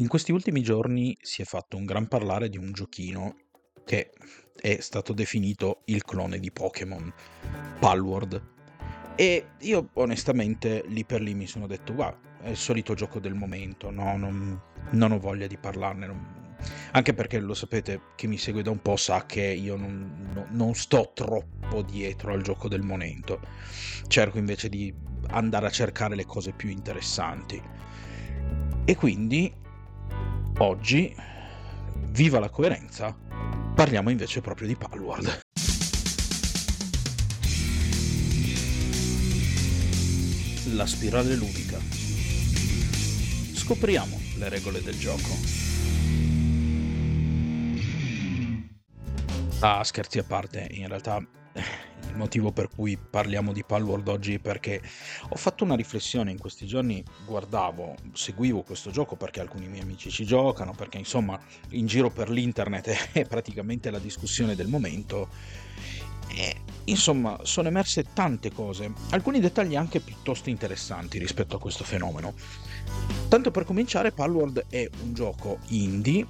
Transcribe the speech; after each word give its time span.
In 0.00 0.08
questi 0.08 0.32
ultimi 0.32 0.62
giorni 0.62 1.14
si 1.20 1.42
è 1.42 1.44
fatto 1.44 1.76
un 1.76 1.84
gran 1.84 2.08
parlare 2.08 2.48
di 2.48 2.56
un 2.56 2.72
giochino 2.72 3.36
che 3.84 4.12
è 4.58 4.80
stato 4.80 5.12
definito 5.12 5.82
il 5.86 6.04
clone 6.04 6.38
di 6.38 6.50
Pokémon, 6.50 7.12
Palworld. 7.78 8.42
E 9.14 9.48
io 9.58 9.90
onestamente 9.92 10.84
lì 10.86 11.04
per 11.04 11.20
lì 11.20 11.34
mi 11.34 11.46
sono 11.46 11.66
detto, 11.66 11.92
guarda, 11.92 12.40
è 12.40 12.48
il 12.48 12.56
solito 12.56 12.94
gioco 12.94 13.20
del 13.20 13.34
momento, 13.34 13.90
no, 13.90 14.16
non, 14.16 14.58
non 14.92 15.12
ho 15.12 15.18
voglia 15.18 15.46
di 15.46 15.58
parlarne. 15.58 16.06
Non... 16.06 16.56
Anche 16.92 17.12
perché 17.12 17.38
lo 17.38 17.52
sapete, 17.52 18.00
chi 18.16 18.26
mi 18.26 18.38
segue 18.38 18.62
da 18.62 18.70
un 18.70 18.80
po' 18.80 18.96
sa 18.96 19.26
che 19.26 19.44
io 19.44 19.76
non, 19.76 20.30
no, 20.32 20.46
non 20.48 20.74
sto 20.74 21.10
troppo 21.12 21.82
dietro 21.82 22.32
al 22.32 22.40
gioco 22.40 22.68
del 22.68 22.82
momento. 22.82 23.38
Cerco 24.06 24.38
invece 24.38 24.70
di 24.70 24.94
andare 25.28 25.66
a 25.66 25.70
cercare 25.70 26.14
le 26.14 26.24
cose 26.24 26.52
più 26.52 26.70
interessanti. 26.70 27.62
E 28.86 28.96
quindi 28.96 29.60
Oggi, 30.58 31.14
viva 32.08 32.38
la 32.38 32.50
coerenza, 32.50 33.16
parliamo 33.74 34.10
invece 34.10 34.40
proprio 34.40 34.66
di 34.66 34.76
Palworld. 34.76 35.40
La 40.74 40.86
spirale 40.86 41.34
ludica. 41.34 41.78
Scopriamo 43.54 44.18
le 44.36 44.48
regole 44.48 44.82
del 44.82 44.98
gioco. 44.98 45.58
Ah, 49.60 49.82
scherzi 49.84 50.18
a 50.18 50.24
parte, 50.24 50.68
in 50.70 50.88
realtà 50.88 51.24
il 52.10 52.16
motivo 52.16 52.52
per 52.52 52.68
cui 52.68 52.98
parliamo 52.98 53.52
di 53.52 53.64
Palworld 53.64 54.08
oggi 54.08 54.38
perché 54.38 54.82
ho 55.28 55.36
fatto 55.36 55.64
una 55.64 55.76
riflessione 55.76 56.30
in 56.30 56.38
questi 56.38 56.66
giorni, 56.66 57.02
guardavo, 57.24 57.94
seguivo 58.12 58.62
questo 58.62 58.90
gioco 58.90 59.16
perché 59.16 59.40
alcuni 59.40 59.68
miei 59.68 59.82
amici 59.82 60.10
ci 60.10 60.26
giocano, 60.26 60.74
perché 60.74 60.98
insomma 60.98 61.38
in 61.70 61.86
giro 61.86 62.10
per 62.10 62.28
l'internet 62.28 63.10
è 63.12 63.24
praticamente 63.24 63.90
la 63.90 63.98
discussione 63.98 64.54
del 64.54 64.68
momento. 64.68 65.28
E, 66.32 66.56
insomma, 66.84 67.40
sono 67.42 67.66
emerse 67.66 68.12
tante 68.12 68.52
cose, 68.52 68.92
alcuni 69.10 69.40
dettagli 69.40 69.74
anche 69.74 69.98
piuttosto 69.98 70.48
interessanti 70.48 71.18
rispetto 71.18 71.56
a 71.56 71.58
questo 71.58 71.82
fenomeno. 71.82 72.34
Tanto 73.28 73.50
per 73.50 73.64
cominciare, 73.64 74.12
Palworld 74.12 74.66
è 74.68 74.88
un 75.02 75.12
gioco 75.12 75.58
indie 75.68 76.24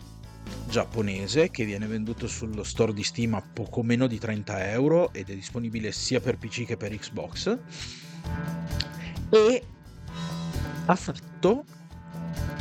giapponese 0.69 1.51
che 1.51 1.65
viene 1.65 1.87
venduto 1.87 2.27
sullo 2.27 2.63
store 2.63 2.93
di 2.93 3.03
Steam 3.03 3.35
a 3.35 3.43
poco 3.43 3.83
meno 3.83 4.07
di 4.07 4.19
30 4.19 4.71
euro 4.71 5.13
ed 5.13 5.31
è 5.31 5.35
disponibile 5.35 5.93
sia 5.93 6.21
per 6.21 6.39
PC 6.39 6.65
che 6.65 6.77
per 6.77 6.97
Xbox 6.97 7.59
e 9.31 9.65
ha 10.87 10.97
fatto 10.97 11.65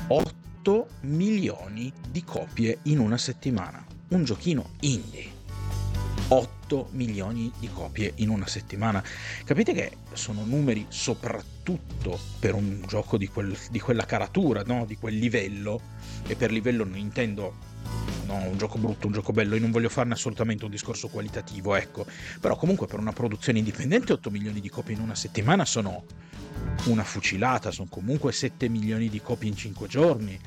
8 0.08 0.88
milioni 1.02 1.92
di 2.10 2.24
copie 2.24 2.80
in 2.84 3.00
una 3.00 3.18
settimana 3.18 3.86
un 4.10 4.24
giochino 4.24 4.72
indie 4.82 5.38
8 6.30 6.90
milioni 6.92 7.52
di 7.58 7.70
copie 7.72 8.14
in 8.18 8.30
una 8.30 8.46
settimana. 8.46 9.04
Capite 9.44 9.74
che 9.74 9.98
sono 10.14 10.44
numeri 10.46 10.86
soprattutto 10.90 12.20
per 12.40 12.54
un 12.54 12.84
gioco 12.88 13.18
di, 13.18 13.28
quel, 13.28 13.58
di 13.72 13.80
quella 13.80 14.06
caratura, 14.06 14.62
no? 14.64 14.86
di 14.86 14.96
quel 14.96 15.18
livello, 15.18 15.82
e 16.28 16.36
per 16.36 16.52
livello 16.52 16.84
non 16.84 16.98
intendo 16.98 17.56
no, 18.30 18.48
un 18.48 18.58
gioco 18.58 18.78
brutto, 18.78 19.08
un 19.08 19.14
gioco 19.14 19.32
bello, 19.32 19.56
io 19.56 19.62
non 19.62 19.72
voglio 19.72 19.90
farne 19.90 20.14
assolutamente 20.14 20.64
un 20.64 20.72
discorso 20.72 21.08
qualitativo, 21.08 21.76
ecco, 21.76 22.06
però 22.40 22.56
comunque 22.56 22.86
per 22.86 23.00
una 23.00 23.12
produzione 23.12 23.58
indipendente 23.58 24.14
8 24.14 24.30
milioni 24.30 24.62
di 24.62 24.70
copie 24.70 24.94
in 24.94 25.02
una 25.02 25.16
settimana 25.16 25.66
sono 25.66 26.04
una 26.86 27.04
fucilata, 27.04 27.72
sono 27.72 27.88
comunque 27.90 28.32
7 28.32 28.70
milioni 28.70 29.10
di 29.10 29.20
copie 29.20 29.50
in 29.50 29.56
5 29.56 29.88
giorni, 29.88 30.40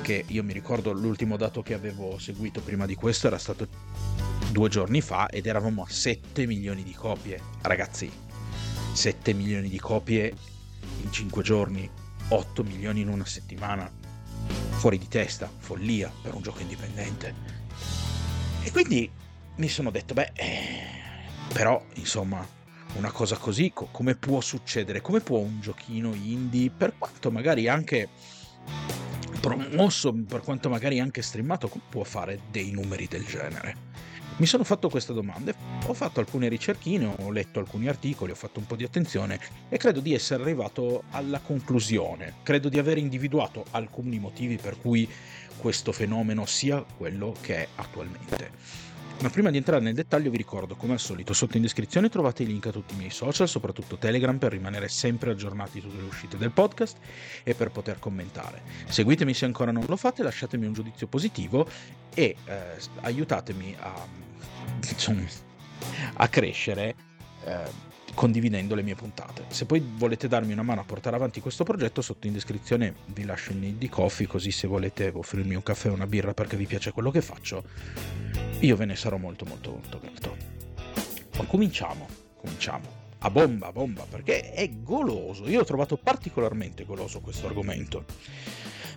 che 0.00 0.24
io 0.26 0.42
mi 0.42 0.52
ricordo 0.52 0.92
l'ultimo 0.92 1.36
dato 1.36 1.62
che 1.62 1.74
avevo 1.74 2.18
seguito 2.18 2.60
prima 2.60 2.86
di 2.86 2.94
questo 2.94 3.28
era 3.28 3.38
stato 3.38 3.68
due 4.50 4.68
giorni 4.68 5.00
fa 5.00 5.28
ed 5.28 5.46
eravamo 5.46 5.82
a 5.82 5.88
7 5.88 6.44
milioni 6.46 6.82
di 6.82 6.92
copie, 6.92 7.40
ragazzi, 7.62 8.10
7 8.92 9.32
milioni 9.32 9.68
di 9.68 9.78
copie 9.78 10.34
in 11.02 11.12
5 11.12 11.42
giorni, 11.42 11.88
8 12.28 12.62
milioni 12.64 13.00
in 13.00 13.08
una 13.08 13.26
settimana 13.26 14.01
fuori 14.82 14.98
di 14.98 15.06
testa, 15.06 15.48
follia 15.58 16.12
per 16.22 16.34
un 16.34 16.42
gioco 16.42 16.60
indipendente. 16.60 17.32
E 18.64 18.72
quindi 18.72 19.08
mi 19.58 19.68
sono 19.68 19.92
detto, 19.92 20.12
beh, 20.12 20.32
eh, 20.34 20.80
però 21.52 21.80
insomma, 21.94 22.44
una 22.96 23.12
cosa 23.12 23.36
così 23.36 23.70
co- 23.72 23.86
come 23.92 24.16
può 24.16 24.40
succedere? 24.40 25.00
Come 25.00 25.20
può 25.20 25.38
un 25.38 25.60
giochino 25.60 26.12
indie, 26.14 26.72
per 26.76 26.94
quanto 26.98 27.30
magari 27.30 27.68
anche 27.68 28.08
promosso, 29.40 30.12
per 30.12 30.40
quanto 30.40 30.68
magari 30.68 30.98
anche 30.98 31.22
streamato, 31.22 31.70
può 31.88 32.02
fare 32.02 32.40
dei 32.50 32.72
numeri 32.72 33.06
del 33.06 33.24
genere? 33.24 33.76
Mi 34.38 34.46
sono 34.46 34.64
fatto 34.64 34.88
questa 34.88 35.12
domanda, 35.12 35.54
ho 35.86 35.94
fatto 35.94 36.18
alcune 36.18 36.48
ricerchine, 36.48 37.14
ho 37.20 37.30
letto 37.30 37.60
alcuni 37.60 37.86
articoli, 37.86 38.32
ho 38.32 38.34
fatto 38.34 38.58
un 38.58 38.66
po' 38.66 38.76
di 38.76 38.82
attenzione 38.82 39.38
e 39.68 39.76
credo 39.76 40.00
di 40.00 40.14
essere 40.14 40.42
arrivato 40.42 41.04
alla 41.10 41.38
conclusione, 41.38 42.36
credo 42.42 42.68
di 42.68 42.78
aver 42.78 42.98
individuato 42.98 43.64
alcuni 43.70 44.18
motivi 44.18 44.56
per 44.56 44.80
cui 44.80 45.08
questo 45.58 45.92
fenomeno 45.92 46.46
sia 46.46 46.82
quello 46.82 47.34
che 47.40 47.56
è 47.56 47.68
attualmente. 47.76 48.50
Ma 49.22 49.30
prima 49.30 49.50
di 49.50 49.56
entrare 49.56 49.80
nel 49.80 49.94
dettaglio 49.94 50.30
vi 50.30 50.36
ricordo, 50.36 50.74
come 50.74 50.94
al 50.94 50.98
solito, 50.98 51.32
sotto 51.32 51.56
in 51.56 51.62
descrizione 51.62 52.08
trovate 52.08 52.42
i 52.42 52.46
link 52.46 52.66
a 52.66 52.72
tutti 52.72 52.94
i 52.94 52.96
miei 52.96 53.10
social, 53.10 53.48
soprattutto 53.48 53.96
Telegram, 53.96 54.36
per 54.36 54.50
rimanere 54.50 54.88
sempre 54.88 55.30
aggiornati 55.30 55.80
sulle 55.80 56.02
uscite 56.02 56.36
del 56.36 56.50
podcast 56.50 56.96
e 57.44 57.54
per 57.54 57.70
poter 57.70 58.00
commentare. 58.00 58.62
Seguitemi 58.88 59.32
se 59.32 59.44
ancora 59.44 59.70
non 59.70 59.84
lo 59.86 59.96
fate, 59.96 60.24
lasciatemi 60.24 60.66
un 60.66 60.72
giudizio 60.72 61.06
positivo 61.06 61.68
e 62.12 62.34
eh, 62.44 62.62
aiutatemi 63.02 63.76
a, 63.78 64.04
insomma, 64.90 65.22
a 66.14 66.26
crescere. 66.26 66.96
Eh, 67.44 67.91
condividendo 68.14 68.74
le 68.74 68.82
mie 68.82 68.94
puntate. 68.94 69.44
Se 69.48 69.64
poi 69.64 69.82
volete 69.96 70.28
darmi 70.28 70.52
una 70.52 70.62
mano 70.62 70.80
a 70.80 70.84
portare 70.84 71.16
avanti 71.16 71.40
questo 71.40 71.64
progetto, 71.64 72.02
sotto 72.02 72.26
in 72.26 72.32
descrizione 72.32 72.94
vi 73.06 73.24
lascio 73.24 73.52
il 73.52 73.60
link 73.60 73.78
di 73.78 73.88
coffee, 73.88 74.26
così 74.26 74.50
se 74.50 74.66
volete 74.66 75.10
offrirmi 75.14 75.54
un 75.54 75.62
caffè 75.62 75.90
o 75.90 75.94
una 75.94 76.06
birra 76.06 76.34
perché 76.34 76.56
vi 76.56 76.66
piace 76.66 76.92
quello 76.92 77.10
che 77.10 77.22
faccio, 77.22 77.64
io 78.60 78.76
ve 78.76 78.84
ne 78.84 78.96
sarò 78.96 79.16
molto 79.16 79.44
molto 79.44 79.70
molto 79.70 79.98
grato. 79.98 80.36
Ma 81.36 81.44
cominciamo, 81.44 82.06
cominciamo. 82.36 83.00
A 83.24 83.30
bomba, 83.30 83.68
a 83.68 83.72
bomba, 83.72 84.04
perché 84.08 84.52
è 84.52 84.68
goloso. 84.82 85.48
Io 85.48 85.60
ho 85.60 85.64
trovato 85.64 85.96
particolarmente 85.96 86.84
goloso 86.84 87.20
questo 87.20 87.46
argomento. 87.46 88.04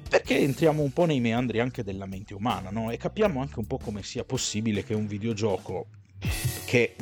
Perché 0.10 0.40
entriamo 0.40 0.82
un 0.82 0.92
po' 0.92 1.06
nei 1.06 1.20
meandri 1.20 1.60
anche 1.60 1.84
della 1.84 2.08
mente 2.08 2.34
umana, 2.34 2.72
no? 2.72 2.90
E 2.90 2.98
capiamo 2.98 3.40
anche 3.40 3.60
un 3.60 3.68
po' 3.68 3.78
come 3.78 4.02
sia 4.02 4.24
possibile 4.24 4.84
che 4.84 4.96
un 4.96 5.06
videogioco 5.06 5.88
che 6.66 6.96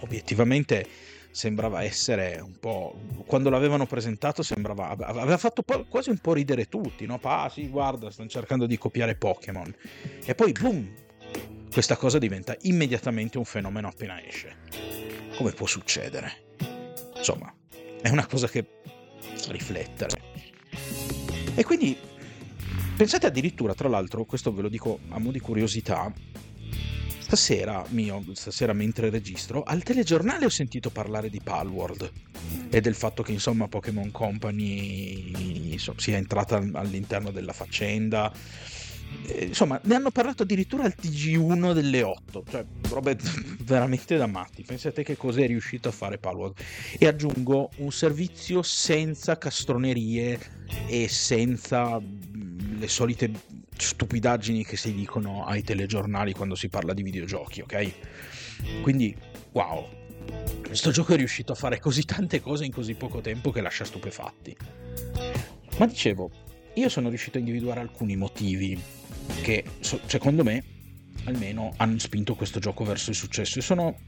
obiettivamente 0.00 0.86
sembrava 1.30 1.82
essere 1.82 2.40
un 2.42 2.58
po'. 2.58 2.98
Quando 3.26 3.50
l'avevano 3.50 3.86
presentato, 3.86 4.42
sembrava. 4.42 4.90
aveva 4.90 5.38
fatto 5.38 5.62
quasi 5.88 6.10
un 6.10 6.18
po' 6.18 6.32
ridere 6.32 6.66
tutti, 6.66 7.06
no? 7.06 7.18
Ah, 7.22 7.48
sì, 7.52 7.68
guarda, 7.68 8.10
stanno 8.10 8.28
cercando 8.28 8.66
di 8.66 8.78
copiare 8.78 9.14
Pokémon. 9.14 9.74
E 10.24 10.34
poi, 10.34 10.52
boom! 10.52 11.08
questa 11.70 11.96
cosa 11.96 12.18
diventa 12.18 12.56
immediatamente 12.62 13.38
un 13.38 13.44
fenomeno 13.44 13.88
appena 13.88 14.22
esce. 14.24 14.56
Come 15.36 15.52
può 15.52 15.66
succedere? 15.66 16.56
Insomma, 17.16 17.52
è 18.02 18.08
una 18.08 18.26
cosa 18.26 18.48
che 18.48 18.66
riflettere. 19.48 20.20
E 21.54 21.64
quindi 21.64 21.96
pensate 22.96 23.26
addirittura, 23.26 23.74
tra 23.74 23.88
l'altro, 23.88 24.24
questo 24.24 24.52
ve 24.52 24.62
lo 24.62 24.68
dico 24.68 24.98
a 25.10 25.18
mo' 25.18 25.30
di 25.30 25.40
curiosità, 25.40 26.12
stasera, 27.30 27.84
mio, 27.90 28.24
stasera 28.32 28.72
mentre 28.72 29.08
registro, 29.08 29.62
al 29.62 29.84
telegiornale 29.84 30.46
ho 30.46 30.48
sentito 30.48 30.90
parlare 30.90 31.30
di 31.30 31.40
Palworld 31.40 32.10
e 32.68 32.80
del 32.80 32.96
fatto 32.96 33.22
che 33.22 33.30
insomma 33.30 33.68
Pokémon 33.68 34.10
Company 34.10 35.70
insomma, 35.70 36.00
sia 36.00 36.16
entrata 36.16 36.56
all'interno 36.56 37.30
della 37.30 37.52
faccenda 37.52 38.32
eh, 39.26 39.44
insomma, 39.44 39.80
ne 39.84 39.94
hanno 39.94 40.10
parlato 40.10 40.42
addirittura 40.42 40.82
al 40.82 40.94
TG1 41.00 41.72
delle 41.72 42.02
8, 42.02 42.44
cioè 42.50 42.64
robe 42.88 43.16
veramente 43.62 44.16
da 44.16 44.26
matti. 44.26 44.64
Pensate 44.64 45.04
che 45.04 45.16
cosa 45.16 45.40
è 45.40 45.46
riuscito 45.46 45.88
a 45.88 45.92
fare 45.92 46.18
Palworld. 46.18 46.56
E 46.98 47.06
aggiungo 47.06 47.70
un 47.76 47.92
servizio 47.92 48.62
senza 48.62 49.38
castronerie 49.38 50.38
e 50.88 51.08
senza 51.08 52.00
mm, 52.00 52.78
le 52.78 52.88
solite 52.88 53.30
stupidaggini 53.80 54.64
che 54.64 54.76
si 54.76 54.94
dicono 54.94 55.44
ai 55.44 55.62
telegiornali 55.62 56.32
quando 56.32 56.54
si 56.54 56.68
parla 56.68 56.94
di 56.94 57.02
videogiochi, 57.02 57.60
ok? 57.60 57.92
Quindi, 58.82 59.16
wow, 59.52 59.88
questo 60.62 60.90
gioco 60.90 61.14
è 61.14 61.16
riuscito 61.16 61.52
a 61.52 61.56
fare 61.56 61.78
così 61.78 62.04
tante 62.04 62.40
cose 62.40 62.64
in 62.64 62.72
così 62.72 62.94
poco 62.94 63.20
tempo 63.20 63.50
che 63.50 63.60
lascia 63.60 63.84
stupefatti. 63.84 64.56
Ma 65.78 65.86
dicevo, 65.86 66.30
io 66.74 66.88
sono 66.88 67.08
riuscito 67.08 67.38
a 67.38 67.40
individuare 67.40 67.80
alcuni 67.80 68.16
motivi 68.16 68.80
che 69.42 69.64
secondo 70.06 70.44
me 70.44 70.62
almeno 71.24 71.72
hanno 71.76 71.98
spinto 71.98 72.34
questo 72.34 72.58
gioco 72.60 72.84
verso 72.84 73.10
il 73.10 73.16
successo 73.16 73.58
e 73.58 73.62
sono, 73.62 73.98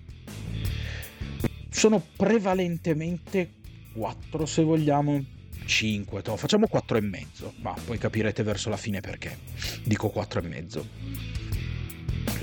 sono 1.71 2.03
prevalentemente 2.17 3.55
quattro 3.93 4.47
se 4.47 4.63
vogliamo 4.63 5.25
5, 5.65 6.23
to, 6.23 6.37
facciamo 6.37 6.67
4 6.67 6.97
e 6.97 7.01
mezzo, 7.01 7.55
ma 7.61 7.75
poi 7.85 7.99
capirete 7.99 8.43
verso 8.43 8.69
la 8.69 8.77
fine 8.77 9.01
perché 9.01 9.39
dico 9.85 10.09
4 10.09 10.41
e 10.41 10.43
mezzo. 10.43 10.89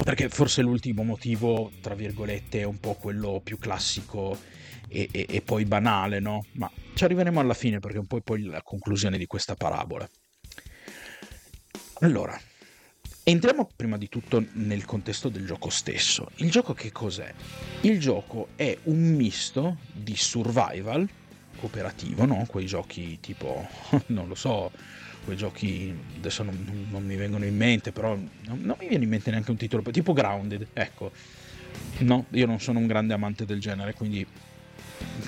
Perché 0.04 0.30
forse 0.30 0.62
l'ultimo 0.62 1.04
motivo, 1.04 1.72
tra 1.82 1.94
virgolette, 1.94 2.62
è 2.62 2.64
un 2.64 2.80
po' 2.80 2.96
quello 2.96 3.42
più 3.44 3.58
classico 3.58 4.38
e, 4.88 5.08
e, 5.12 5.26
e 5.30 5.42
poi 5.42 5.66
banale, 5.66 6.20
no? 6.20 6.46
Ma 6.54 6.70
ci 6.94 7.04
arriveremo 7.04 7.40
alla 7.40 7.54
fine 7.54 7.80
perché 7.80 7.98
è 7.98 8.00
un 8.00 8.08
po' 8.08 8.20
poi 8.22 8.44
la 8.44 8.62
conclusione 8.62 9.18
di 9.18 9.26
questa 9.26 9.56
parabola. 9.56 10.10
Allora, 12.02 12.40
entriamo 13.24 13.70
prima 13.76 13.98
di 13.98 14.08
tutto 14.10 14.44
nel 14.54 14.86
contesto 14.86 15.30
del 15.30 15.46
gioco 15.46 15.70
stesso. 15.70 16.30
Il 16.38 16.50
gioco 16.50 16.74
che 16.74 16.92
cos'è? 16.92 17.34
Il 17.82 18.00
gioco 18.00 18.50
è 18.56 18.78
un 18.84 19.16
misto 19.16 19.78
di 19.92 20.16
survival 20.16 21.08
cooperativo, 21.60 22.26
no? 22.26 22.46
Quei 22.48 22.66
giochi 22.66 23.20
tipo, 23.20 23.68
non 24.08 24.28
lo 24.28 24.36
so, 24.36 24.72
quei 25.26 25.36
giochi 25.36 25.96
adesso 26.18 26.44
non, 26.44 26.88
non 26.90 27.04
mi 27.06 27.16
vengono 27.16 27.46
in 27.46 27.56
mente, 27.56 27.92
però 27.92 28.16
non, 28.16 28.60
non, 28.62 28.76
mi 28.80 28.88
viene 28.88 29.04
in 29.04 29.10
mente 29.10 29.30
neanche 29.32 29.52
un 29.52 29.58
titolo, 29.58 29.84
tipo 29.84 30.14
Grounded, 30.14 30.68
ecco. 30.74 31.12
No, 32.00 32.26
io 32.32 32.46
non 32.46 32.60
sono 32.60 32.80
un 32.80 32.88
grande 32.88 33.14
amante 33.14 33.46
del 33.46 33.60
genere, 33.60 33.94
quindi 33.94 34.26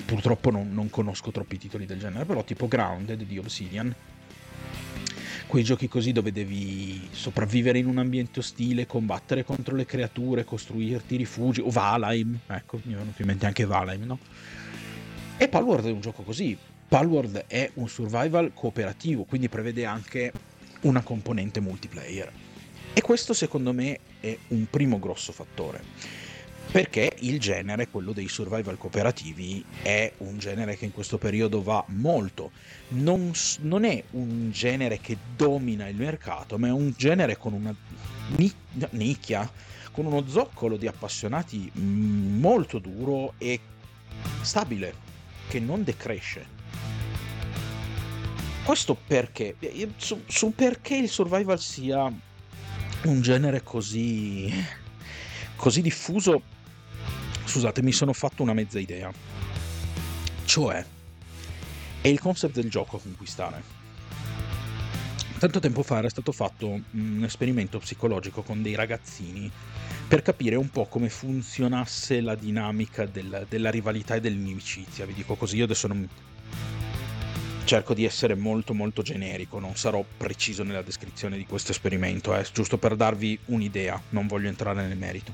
purtroppo 0.04 0.50
non, 0.50 0.72
non 0.72 0.90
conosco 0.90 1.30
troppi 1.30 1.58
titoli 1.58 1.86
del 1.86 1.98
genere, 1.98 2.24
però 2.24 2.42
tipo 2.44 2.66
Grounded 2.66 3.22
di 3.22 3.38
Obsidian 3.38 3.94
quei 5.52 5.64
giochi 5.64 5.86
così 5.86 6.12
dove 6.12 6.32
devi 6.32 7.08
sopravvivere 7.10 7.78
in 7.78 7.86
un 7.86 7.98
ambiente 7.98 8.40
ostile, 8.40 8.86
combattere 8.86 9.44
contro 9.44 9.76
le 9.76 9.84
creature, 9.84 10.44
costruirti 10.44 11.16
rifugi, 11.16 11.60
o 11.60 11.68
Valheim, 11.68 12.38
ecco, 12.46 12.80
mi 12.84 12.94
è 12.94 12.96
venuto 12.96 13.20
in 13.20 13.28
mente 13.28 13.44
anche 13.44 13.66
Valheim, 13.66 14.02
no? 14.04 14.18
E 15.42 15.48
Palworld 15.48 15.86
è 15.86 15.90
un 15.90 16.00
gioco 16.00 16.22
così. 16.22 16.56
Palworld 16.86 17.46
è 17.48 17.68
un 17.74 17.88
survival 17.88 18.52
cooperativo, 18.54 19.24
quindi 19.24 19.48
prevede 19.48 19.84
anche 19.84 20.32
una 20.82 21.02
componente 21.02 21.58
multiplayer. 21.58 22.30
E 22.92 23.00
questo 23.00 23.34
secondo 23.34 23.72
me 23.72 23.98
è 24.20 24.38
un 24.50 24.66
primo 24.70 25.00
grosso 25.00 25.32
fattore 25.32 25.82
perché 26.70 27.16
il 27.22 27.40
genere, 27.40 27.88
quello 27.88 28.12
dei 28.12 28.28
survival 28.28 28.78
cooperativi, 28.78 29.64
è 29.82 30.12
un 30.18 30.38
genere 30.38 30.76
che 30.76 30.84
in 30.84 30.92
questo 30.92 31.18
periodo 31.18 31.60
va 31.60 31.82
molto. 31.88 32.52
Non, 32.90 33.32
non, 33.62 33.82
è 33.82 34.00
un 34.12 34.52
genere 34.52 35.00
che 35.00 35.16
domina 35.34 35.88
il 35.88 35.96
mercato, 35.96 36.56
ma 36.56 36.68
è 36.68 36.70
un 36.72 36.94
genere 36.96 37.36
con 37.36 37.52
una 37.52 37.74
nicchia, 38.90 39.50
con 39.90 40.06
uno 40.06 40.24
zoccolo 40.28 40.76
di 40.76 40.86
appassionati 40.86 41.68
molto 41.74 42.78
duro 42.78 43.34
e 43.38 43.58
stabile, 44.42 45.10
che 45.52 45.60
non 45.60 45.84
decresce. 45.84 46.46
Questo 48.64 48.94
perché? 48.94 49.54
Su, 49.96 50.22
su 50.26 50.54
perché 50.54 50.96
il 50.96 51.10
survival 51.10 51.60
sia 51.60 52.10
un 53.02 53.20
genere 53.20 53.62
così, 53.62 54.50
così 55.54 55.82
diffuso 55.82 56.40
Scusate, 57.44 57.82
mi 57.82 57.92
sono 57.92 58.14
fatto 58.14 58.42
una 58.42 58.54
mezza 58.54 58.78
idea. 58.78 59.12
Cioè, 60.46 60.86
è 62.00 62.08
il 62.08 62.18
concept 62.18 62.54
del 62.54 62.70
gioco 62.70 62.96
a 62.96 63.00
conquistare. 63.00 63.81
Tanto 65.42 65.58
tempo 65.58 65.82
fa 65.82 65.98
era 65.98 66.08
stato 66.08 66.30
fatto 66.30 66.68
un 66.68 67.22
esperimento 67.24 67.80
psicologico 67.80 68.42
con 68.42 68.62
dei 68.62 68.76
ragazzini 68.76 69.50
per 70.06 70.22
capire 70.22 70.54
un 70.54 70.70
po' 70.70 70.86
come 70.86 71.08
funzionasse 71.08 72.20
la 72.20 72.36
dinamica 72.36 73.06
del, 73.06 73.46
della 73.48 73.68
rivalità 73.68 74.14
e 74.14 74.20
dell'inimicizia. 74.20 75.04
Vi 75.04 75.14
dico 75.14 75.34
così, 75.34 75.56
io 75.56 75.64
adesso 75.64 75.88
non... 75.88 76.08
cerco 77.64 77.92
di 77.92 78.04
essere 78.04 78.36
molto 78.36 78.72
molto 78.72 79.02
generico, 79.02 79.58
non 79.58 79.74
sarò 79.74 80.04
preciso 80.16 80.62
nella 80.62 80.82
descrizione 80.82 81.36
di 81.36 81.44
questo 81.44 81.72
esperimento, 81.72 82.36
eh, 82.36 82.46
giusto 82.52 82.78
per 82.78 82.94
darvi 82.94 83.36
un'idea, 83.46 84.00
non 84.10 84.28
voglio 84.28 84.46
entrare 84.46 84.86
nel 84.86 84.96
merito. 84.96 85.32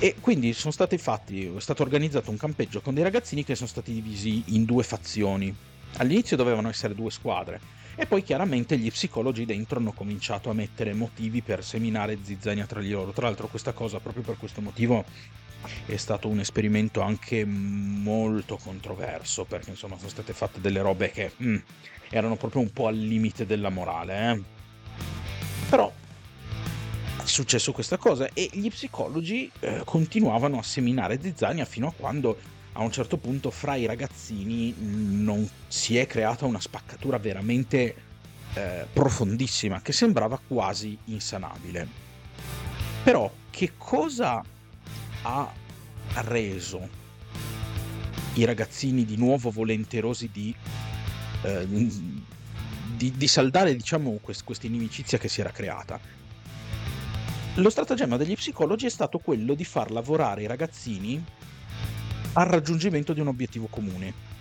E 0.00 0.16
quindi 0.18 0.52
sono 0.54 0.72
stati 0.72 0.98
fatti, 0.98 1.52
è 1.56 1.60
stato 1.60 1.84
organizzato 1.84 2.32
un 2.32 2.36
campeggio 2.36 2.80
con 2.80 2.94
dei 2.94 3.04
ragazzini 3.04 3.44
che 3.44 3.54
sono 3.54 3.68
stati 3.68 3.92
divisi 3.92 4.42
in 4.46 4.64
due 4.64 4.82
fazioni. 4.82 5.54
All'inizio 5.98 6.36
dovevano 6.36 6.68
essere 6.68 6.96
due 6.96 7.12
squadre 7.12 7.83
e 7.96 8.06
poi 8.06 8.22
chiaramente 8.22 8.76
gli 8.76 8.90
psicologi 8.90 9.44
dentro 9.44 9.78
hanno 9.78 9.92
cominciato 9.92 10.50
a 10.50 10.54
mettere 10.54 10.92
motivi 10.94 11.42
per 11.42 11.64
seminare 11.64 12.18
zizzania 12.22 12.66
tra 12.66 12.80
di 12.80 12.90
loro. 12.90 13.12
Tra 13.12 13.26
l'altro 13.26 13.48
questa 13.48 13.72
cosa, 13.72 14.00
proprio 14.00 14.22
per 14.22 14.36
questo 14.36 14.60
motivo, 14.60 15.04
è 15.86 15.96
stato 15.96 16.28
un 16.28 16.40
esperimento 16.40 17.00
anche 17.00 17.44
molto 17.44 18.56
controverso 18.56 19.44
perché 19.44 19.70
insomma 19.70 19.96
sono 19.96 20.10
state 20.10 20.32
fatte 20.32 20.60
delle 20.60 20.82
robe 20.82 21.10
che 21.10 21.32
mm, 21.42 21.56
erano 22.10 22.36
proprio 22.36 22.60
un 22.60 22.72
po' 22.72 22.86
al 22.86 22.96
limite 22.96 23.46
della 23.46 23.70
morale. 23.70 24.30
Eh? 24.30 24.42
Però 25.68 25.92
è 27.22 27.26
successo 27.26 27.72
questa 27.72 27.96
cosa 27.96 28.28
e 28.34 28.50
gli 28.52 28.68
psicologi 28.68 29.50
eh, 29.60 29.82
continuavano 29.84 30.58
a 30.58 30.62
seminare 30.62 31.18
zizzania 31.20 31.64
fino 31.64 31.88
a 31.88 31.92
quando 31.96 32.36
a 32.76 32.82
un 32.82 32.90
certo 32.90 33.16
punto 33.18 33.50
fra 33.50 33.76
i 33.76 33.86
ragazzini 33.86 34.74
non 34.78 35.48
si 35.68 35.96
è 35.96 36.06
creata 36.06 36.44
una 36.44 36.60
spaccatura 36.60 37.18
veramente 37.18 37.94
eh, 38.54 38.86
profondissima 38.92 39.80
che 39.80 39.92
sembrava 39.92 40.40
quasi 40.44 40.96
insanabile. 41.04 41.86
Però 43.04 43.30
che 43.50 43.72
cosa 43.76 44.42
ha 45.22 45.52
reso 46.22 47.02
i 48.34 48.44
ragazzini 48.44 49.04
di 49.04 49.16
nuovo 49.16 49.50
volenterosi 49.50 50.30
di, 50.32 50.54
eh, 51.42 51.66
di, 51.68 53.12
di 53.12 53.28
saldare 53.28 53.76
diciamo 53.76 54.18
questa 54.20 54.66
inimicizia 54.66 55.18
che 55.18 55.28
si 55.28 55.40
era 55.40 55.50
creata? 55.50 56.00
Lo 57.58 57.70
stratagemma 57.70 58.16
degli 58.16 58.34
psicologi 58.34 58.86
è 58.86 58.90
stato 58.90 59.18
quello 59.18 59.54
di 59.54 59.64
far 59.64 59.92
lavorare 59.92 60.42
i 60.42 60.46
ragazzini 60.46 61.24
al 62.34 62.46
raggiungimento 62.46 63.12
di 63.12 63.20
un 63.20 63.28
obiettivo 63.28 63.66
comune. 63.66 64.32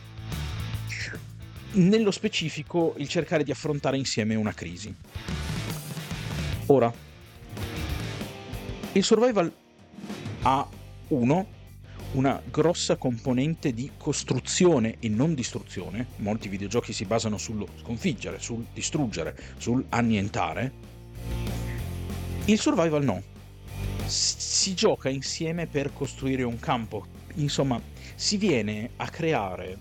Nello 1.73 2.11
specifico, 2.11 2.93
il 2.97 3.07
cercare 3.07 3.43
di 3.43 3.51
affrontare 3.51 3.97
insieme 3.97 4.35
una 4.35 4.53
crisi. 4.53 4.93
Ora, 6.67 6.93
il 8.91 9.03
survival 9.03 9.51
ha 10.43 10.67
uno, 11.07 11.47
una 12.11 12.39
grossa 12.51 12.95
componente 12.97 13.73
di 13.73 13.91
costruzione 13.97 14.97
e 14.99 15.09
non 15.09 15.33
distruzione. 15.33 16.07
Molti 16.17 16.47
videogiochi 16.47 16.93
si 16.93 17.05
basano 17.05 17.37
sullo 17.37 17.67
sconfiggere, 17.79 18.39
sul 18.39 18.65
distruggere, 18.71 19.35
sul 19.57 19.83
annientare 19.89 20.91
il 22.45 22.59
survival 22.59 23.03
no. 23.03 23.23
Si 24.05 24.73
gioca 24.73 25.07
insieme 25.07 25.65
per 25.65 25.93
costruire 25.93 26.43
un 26.43 26.59
campo. 26.59 27.12
Insomma, 27.35 27.81
si 28.15 28.37
viene 28.37 28.91
a 28.97 29.09
creare 29.09 29.77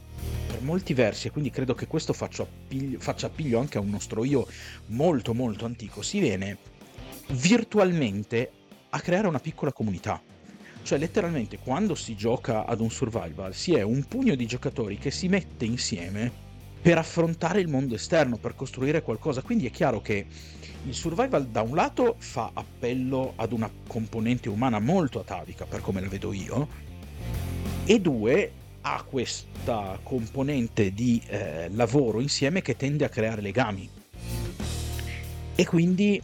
per 0.46 0.62
molti 0.62 0.94
versi, 0.94 1.26
e 1.26 1.30
quindi 1.30 1.50
credo 1.50 1.74
che 1.74 1.86
questo 1.86 2.12
faccia 2.12 2.42
appiglio, 2.42 2.98
faccia 2.98 3.26
appiglio 3.26 3.58
anche 3.58 3.78
a 3.78 3.80
un 3.80 3.90
nostro 3.90 4.24
io 4.24 4.46
molto 4.86 5.34
molto 5.34 5.64
antico, 5.64 6.02
si 6.02 6.18
viene 6.18 6.56
virtualmente 7.28 8.50
a 8.90 9.00
creare 9.00 9.26
una 9.26 9.40
piccola 9.40 9.72
comunità. 9.72 10.20
Cioè, 10.82 10.98
letteralmente, 10.98 11.58
quando 11.58 11.94
si 11.94 12.16
gioca 12.16 12.66
ad 12.66 12.80
un 12.80 12.90
survival, 12.90 13.54
si 13.54 13.74
è 13.74 13.82
un 13.82 14.04
pugno 14.04 14.34
di 14.34 14.46
giocatori 14.46 14.98
che 14.98 15.10
si 15.10 15.28
mette 15.28 15.64
insieme 15.64 16.30
per 16.82 16.98
affrontare 16.98 17.60
il 17.60 17.68
mondo 17.68 17.94
esterno, 17.94 18.36
per 18.36 18.56
costruire 18.56 19.02
qualcosa. 19.02 19.42
Quindi 19.42 19.66
è 19.66 19.70
chiaro 19.70 20.00
che 20.00 20.26
il 20.84 20.94
survival 20.94 21.46
da 21.46 21.62
un 21.62 21.76
lato 21.76 22.16
fa 22.18 22.50
appello 22.52 23.34
ad 23.36 23.52
una 23.52 23.70
componente 23.86 24.48
umana 24.48 24.80
molto 24.80 25.20
atavica, 25.20 25.64
per 25.64 25.80
come 25.80 26.00
la 26.00 26.08
vedo 26.08 26.32
io, 26.32 26.90
e 27.84 28.00
due 28.00 28.52
ha 28.82 29.02
questa 29.02 29.98
componente 30.02 30.92
di 30.92 31.22
eh, 31.26 31.68
lavoro 31.70 32.20
insieme 32.20 32.62
che 32.62 32.76
tende 32.76 33.04
a 33.04 33.08
creare 33.08 33.40
legami. 33.40 33.88
E 35.54 35.66
quindi 35.66 36.20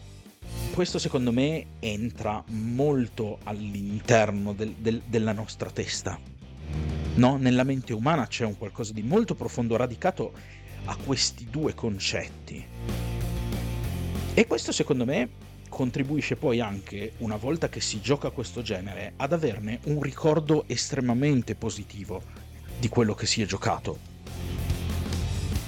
questo 0.73 0.99
secondo 0.99 1.33
me 1.33 1.67
entra 1.81 2.43
molto 2.49 3.39
all'interno 3.45 4.53
del, 4.53 4.75
del, 4.79 5.03
della 5.07 5.33
nostra 5.33 5.71
testa. 5.71 6.19
No? 7.15 7.37
Nella 7.37 7.65
mente 7.65 7.93
umana 7.93 8.27
c'è 8.27 8.45
un 8.45 8.57
qualcosa 8.57 8.93
di 8.93 9.03
molto 9.03 9.35
profondo 9.35 9.77
radicato 9.77 10.33
a 10.85 10.97
questi 10.97 11.49
due 11.51 11.75
concetti. 11.75 12.65
E 14.35 14.47
questo 14.47 14.71
secondo 14.71 15.05
me 15.05 15.29
contribuisce 15.69 16.37
poi 16.37 16.61
anche, 16.61 17.13
una 17.19 17.37
volta 17.37 17.69
che 17.69 17.81
si 17.81 18.01
gioca 18.01 18.31
questo 18.31 18.63
genere, 18.63 19.13
ad 19.17 19.33
averne 19.33 19.81
un 19.85 20.01
ricordo 20.03 20.65
estremamente 20.67 21.55
positivo 21.55 22.23
di 22.79 22.89
quello 22.89 23.15
che 23.15 23.27
si 23.27 23.43
è 23.43 23.47
giocato. 23.47 23.99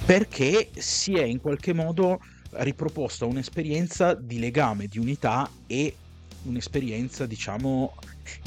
Perché 0.05 0.69
si 0.77 1.13
è 1.13 1.23
in 1.23 1.39
qualche 1.39 1.73
modo 1.73 2.19
riproposta 2.51 3.25
un'esperienza 3.25 4.13
di 4.13 4.39
legame, 4.39 4.87
di 4.87 4.99
unità 4.99 5.49
e 5.67 5.95
un'esperienza, 6.43 7.25
diciamo, 7.25 7.93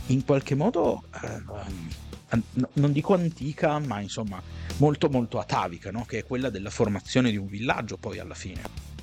in 0.06 0.24
qualche 0.24 0.54
modo 0.54 1.04
eh, 1.22 2.42
non 2.74 2.92
dico 2.92 3.14
antica, 3.14 3.78
ma 3.78 4.00
insomma 4.00 4.42
molto 4.78 5.08
molto 5.08 5.38
atavica, 5.38 5.90
no? 5.90 6.04
che 6.04 6.18
è 6.18 6.24
quella 6.24 6.50
della 6.50 6.70
formazione 6.70 7.30
di 7.30 7.36
un 7.36 7.46
villaggio 7.46 7.96
poi 7.96 8.18
alla 8.18 8.34
fine. 8.34 8.93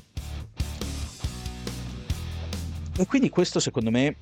E 2.98 3.06
quindi 3.06 3.30
questo 3.30 3.60
secondo 3.60 3.90
me 3.90 4.18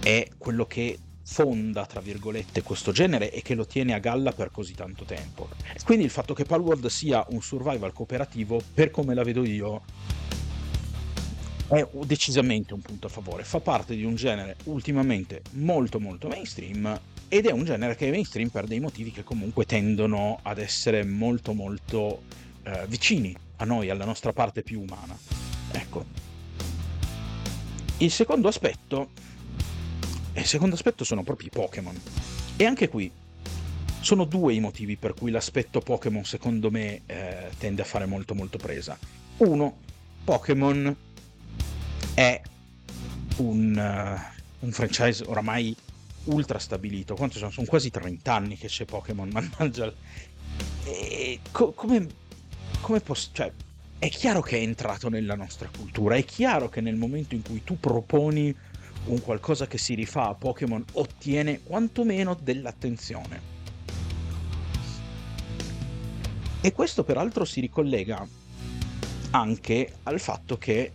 è 0.00 0.28
quello 0.36 0.66
che 0.66 0.98
fonda, 1.24 1.86
tra 1.86 2.00
virgolette, 2.00 2.62
questo 2.62 2.92
genere 2.92 3.32
e 3.32 3.42
che 3.42 3.54
lo 3.54 3.66
tiene 3.66 3.94
a 3.94 3.98
galla 3.98 4.32
per 4.32 4.50
così 4.50 4.74
tanto 4.74 5.04
tempo. 5.04 5.48
Quindi 5.84 6.04
il 6.04 6.10
fatto 6.10 6.34
che 6.34 6.44
Palworld 6.44 6.86
sia 6.86 7.24
un 7.30 7.40
survival 7.40 7.92
cooperativo, 7.92 8.60
per 8.74 8.90
come 8.90 9.14
la 9.14 9.22
vedo 9.22 9.44
io, 9.44 9.82
è 11.68 11.86
decisamente 12.04 12.74
un 12.74 12.80
punto 12.80 13.06
a 13.06 13.10
favore. 13.10 13.44
Fa 13.44 13.60
parte 13.60 13.94
di 13.96 14.04
un 14.04 14.14
genere 14.14 14.56
ultimamente 14.64 15.42
molto 15.52 15.98
molto 15.98 16.28
mainstream 16.28 17.00
ed 17.28 17.46
è 17.46 17.52
un 17.52 17.64
genere 17.64 17.96
che 17.96 18.08
è 18.08 18.10
mainstream 18.10 18.48
per 18.48 18.66
dei 18.66 18.80
motivi 18.80 19.10
che 19.10 19.24
comunque 19.24 19.64
tendono 19.64 20.38
ad 20.42 20.58
essere 20.58 21.04
molto 21.04 21.54
molto 21.54 22.22
eh, 22.64 22.86
vicini 22.86 23.34
a 23.56 23.64
noi, 23.64 23.88
alla 23.88 24.04
nostra 24.04 24.32
parte 24.32 24.62
più 24.62 24.80
umana. 24.80 25.16
Ecco. 25.72 26.33
Il 28.04 28.10
secondo 28.10 28.48
aspetto, 28.48 29.08
il 30.34 30.44
secondo 30.44 30.74
aspetto 30.74 31.04
sono 31.04 31.22
proprio 31.22 31.46
i 31.46 31.50
Pokémon. 31.50 31.98
E 32.54 32.66
anche 32.66 32.90
qui 32.90 33.10
sono 34.00 34.26
due 34.26 34.52
i 34.52 34.60
motivi 34.60 34.96
per 34.96 35.14
cui 35.14 35.30
l'aspetto 35.30 35.80
Pokémon 35.80 36.22
secondo 36.22 36.70
me 36.70 37.00
eh, 37.06 37.48
tende 37.56 37.80
a 37.80 37.86
fare 37.86 38.04
molto 38.04 38.34
molto 38.34 38.58
presa. 38.58 38.98
Uno, 39.38 39.78
Pokémon 40.22 40.94
è 42.12 42.42
un, 43.38 43.74
uh, 43.74 44.66
un 44.66 44.72
franchise 44.72 45.24
oramai 45.24 45.74
ultra 46.24 46.58
stabilito. 46.58 47.14
Quanto 47.14 47.38
sono? 47.38 47.50
Sono 47.50 47.66
quasi 47.66 47.88
30 47.88 48.34
anni 48.34 48.58
che 48.58 48.66
c'è 48.66 48.84
Pokémon, 48.84 49.30
mannaggia. 49.32 49.90
E 50.84 51.40
co- 51.50 51.72
come, 51.72 52.06
come 52.82 53.00
posso... 53.00 53.30
Cioè, 53.32 53.50
è 53.98 54.08
chiaro 54.08 54.40
che 54.40 54.58
è 54.58 54.60
entrato 54.60 55.08
nella 55.08 55.34
nostra 55.34 55.68
cultura, 55.74 56.16
è 56.16 56.24
chiaro 56.24 56.68
che 56.68 56.80
nel 56.80 56.96
momento 56.96 57.34
in 57.34 57.42
cui 57.42 57.62
tu 57.64 57.78
proponi 57.78 58.54
un 59.06 59.20
qualcosa 59.20 59.66
che 59.66 59.78
si 59.78 59.94
rifà 59.94 60.28
a 60.28 60.34
Pokémon 60.34 60.84
ottiene 60.92 61.60
quantomeno 61.62 62.34
dell'attenzione. 62.40 63.52
E 66.60 66.72
questo 66.72 67.04
peraltro 67.04 67.44
si 67.44 67.60
ricollega 67.60 68.26
anche 69.30 69.96
al 70.04 70.20
fatto 70.20 70.56
che 70.56 70.92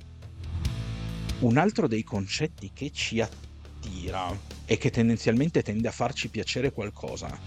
un 1.39 1.57
altro 1.57 1.87
dei 1.87 2.03
concetti 2.03 2.71
che 2.73 2.91
ci 2.91 3.21
attira 3.21 4.35
e 4.65 4.77
che 4.77 4.89
tendenzialmente 4.89 5.61
tende 5.61 5.87
a 5.87 5.91
farci 5.91 6.29
piacere 6.29 6.71
qualcosa 6.71 7.37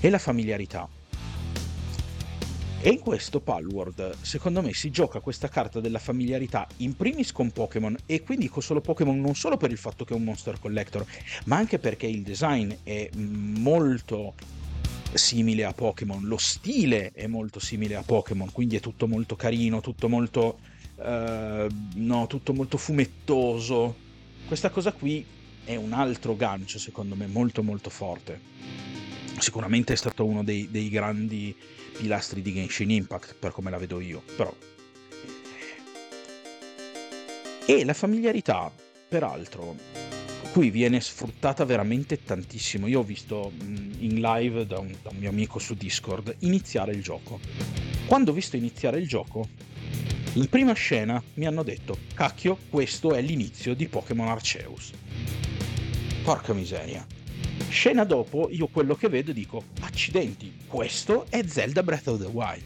è 0.00 0.08
la 0.08 0.18
familiarità. 0.18 0.88
E 2.82 2.88
in 2.88 3.00
questo 3.00 3.40
Palworld, 3.40 4.16
secondo 4.22 4.62
me, 4.62 4.72
si 4.72 4.90
gioca 4.90 5.20
questa 5.20 5.48
carta 5.48 5.80
della 5.80 5.98
familiarità 5.98 6.66
in 6.78 6.96
primis 6.96 7.30
con 7.30 7.50
Pokémon, 7.50 7.94
e 8.06 8.22
quindi 8.22 8.48
con 8.48 8.62
solo 8.62 8.80
Pokémon 8.80 9.20
non 9.20 9.34
solo 9.34 9.58
per 9.58 9.70
il 9.70 9.76
fatto 9.76 10.06
che 10.06 10.14
è 10.14 10.16
un 10.16 10.24
Monster 10.24 10.58
Collector, 10.58 11.04
ma 11.44 11.56
anche 11.56 11.78
perché 11.78 12.06
il 12.06 12.22
design 12.22 12.72
è 12.82 13.10
molto 13.16 14.32
simile 15.12 15.64
a 15.64 15.74
Pokémon, 15.74 16.24
lo 16.24 16.38
stile 16.38 17.10
è 17.12 17.26
molto 17.26 17.60
simile 17.60 17.96
a 17.96 18.02
Pokémon, 18.02 18.50
quindi 18.50 18.76
è 18.76 18.80
tutto 18.80 19.06
molto 19.06 19.36
carino, 19.36 19.80
tutto 19.80 20.08
molto 20.08 20.58
Uh, 21.00 21.66
no, 21.94 22.26
tutto 22.26 22.52
molto 22.52 22.76
fumettoso. 22.76 23.96
Questa 24.46 24.68
cosa 24.68 24.92
qui 24.92 25.24
è 25.64 25.74
un 25.74 25.94
altro 25.94 26.36
gancio, 26.36 26.78
secondo 26.78 27.14
me, 27.14 27.26
molto 27.26 27.62
molto 27.62 27.88
forte. 27.88 28.38
Sicuramente 29.38 29.92
è 29.92 29.96
stato 29.96 30.24
uno 30.24 30.44
dei, 30.44 30.68
dei 30.70 30.88
grandi 30.88 31.54
pilastri 31.96 32.42
di 32.42 32.52
Genshin 32.52 32.90
Impact, 32.90 33.36
per 33.38 33.52
come 33.52 33.70
la 33.70 33.78
vedo 33.78 34.00
io, 34.00 34.22
però. 34.36 34.54
E 37.66 37.84
la 37.84 37.94
familiarità, 37.94 38.72
peraltro, 39.08 39.76
qui 40.52 40.70
viene 40.70 41.00
sfruttata 41.00 41.64
veramente 41.64 42.22
tantissimo. 42.24 42.86
Io 42.86 43.00
ho 43.00 43.04
visto 43.04 43.52
in 43.58 44.20
live 44.20 44.66
da 44.66 44.78
un, 44.78 44.94
da 45.02 45.10
un 45.10 45.18
mio 45.18 45.30
amico 45.30 45.58
su 45.58 45.74
Discord 45.74 46.34
iniziare 46.40 46.92
il 46.92 47.02
gioco. 47.02 47.38
Quando 48.06 48.32
ho 48.32 48.34
visto 48.34 48.56
iniziare 48.56 48.98
il 48.98 49.06
gioco, 49.06 49.48
in 50.34 50.48
prima 50.48 50.72
scena 50.72 51.22
mi 51.34 51.46
hanno 51.46 51.62
detto, 51.62 51.98
cacchio, 52.14 52.58
questo 52.68 53.14
è 53.14 53.22
l'inizio 53.22 53.74
di 53.74 53.86
Pokémon 53.88 54.28
Arceus. 54.28 54.90
Porca 56.22 56.52
miseria. 56.52 57.06
Scena 57.70 58.02
dopo, 58.02 58.48
io 58.50 58.66
quello 58.66 58.96
che 58.96 59.08
vedo 59.08 59.30
dico, 59.30 59.62
accidenti, 59.82 60.52
questo 60.66 61.26
è 61.30 61.40
Zelda 61.46 61.84
Breath 61.84 62.08
of 62.08 62.20
the 62.20 62.26
Wild. 62.26 62.64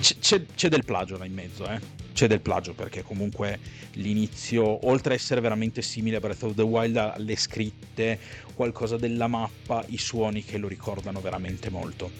C'è, 0.00 0.46
c'è 0.54 0.68
del 0.70 0.84
plagio 0.86 1.18
là 1.18 1.26
in 1.26 1.34
mezzo, 1.34 1.68
eh? 1.68 1.78
C'è 2.14 2.26
del 2.28 2.40
plagio 2.40 2.72
perché 2.72 3.02
comunque 3.02 3.58
l'inizio, 3.92 4.88
oltre 4.88 5.12
a 5.12 5.16
essere 5.16 5.42
veramente 5.42 5.82
simile 5.82 6.16
a 6.16 6.20
Breath 6.20 6.42
of 6.44 6.54
the 6.54 6.62
Wild, 6.62 7.18
le 7.18 7.36
scritte, 7.36 8.18
qualcosa 8.54 8.96
della 8.96 9.26
mappa, 9.26 9.84
i 9.88 9.98
suoni 9.98 10.42
che 10.42 10.56
lo 10.56 10.68
ricordano 10.68 11.20
veramente 11.20 11.68
molto. 11.68 12.10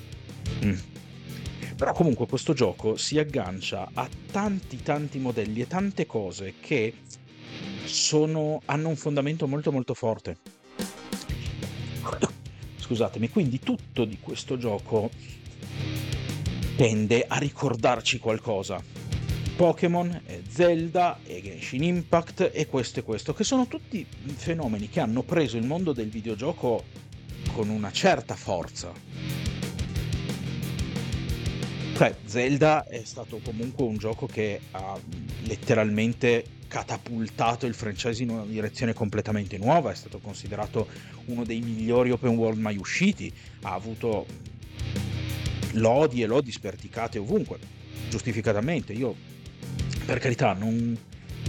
Mm. 0.65 0.79
Però 1.77 1.93
comunque 1.95 2.27
questo 2.27 2.53
gioco 2.53 2.99
si 2.99 3.19
aggancia 3.19 3.89
a 3.95 4.07
tanti 4.31 4.83
tanti 4.83 5.19
modelli 5.19 5.63
e 5.63 5.67
tante 5.67 6.05
cose 6.05 6.55
che 6.61 6.93
sono, 7.85 8.61
hanno 8.67 8.89
un 8.89 8.97
fondamento 8.97 9.47
molto 9.47 9.73
molto 9.73 9.95
forte. 9.95 10.37
Scusatemi, 12.77 13.31
quindi 13.31 13.59
tutto 13.61 14.05
di 14.05 14.19
questo 14.21 14.59
gioco 14.59 15.11
tende 16.77 17.25
a 17.27 17.39
ricordarci 17.39 18.19
qualcosa. 18.19 18.83
Pokémon, 19.57 20.23
Zelda, 20.49 21.21
e 21.25 21.41
Genshin 21.43 21.85
Impact 21.85 22.51
e 22.53 22.67
questo 22.67 23.01
e 23.01 23.03
questo, 23.03 23.35
che 23.35 23.45
sono 23.45 23.67
tutti 23.67 24.05
fenomeni 24.35 24.89
che 24.89 25.01
hanno 25.01 25.23
preso 25.23 25.57
il 25.57 25.67
mondo 25.67 25.93
del 25.93 26.09
videogioco 26.09 26.85
con 27.53 27.69
una 27.69 27.93
certa 27.93 28.35
forza 28.35 28.93
cioè, 32.03 32.17
Zelda 32.25 32.87
è 32.89 33.03
stato 33.05 33.39
comunque 33.45 33.85
un 33.85 33.97
gioco 33.97 34.27
che 34.27 34.61
ha 34.73 34.99
letteralmente 35.45 36.45
catapultato 36.73 37.67
il 37.67 37.75
franchise 37.75 38.23
in 38.23 38.31
una 38.31 38.47
direzione 38.47 38.95
completamente 38.95 39.59
nuova, 39.59 39.91
è 39.91 39.95
stato 39.95 40.21
considerato 40.21 40.89
uno 41.27 41.45
dei 41.45 41.61
migliori 41.61 42.11
open 42.11 42.35
world 42.35 42.59
mai 42.59 42.79
usciti, 42.79 43.31
ha 43.65 43.75
avuto 43.75 44.25
lodi 45.73 46.23
e 46.23 46.27
lodi 46.27 46.51
sperticate 46.51 47.19
ovunque, 47.19 47.59
giustificatamente. 48.09 48.95
Io, 48.95 49.15
per 50.07 50.19
carità, 50.19 50.55
non, 50.55 50.97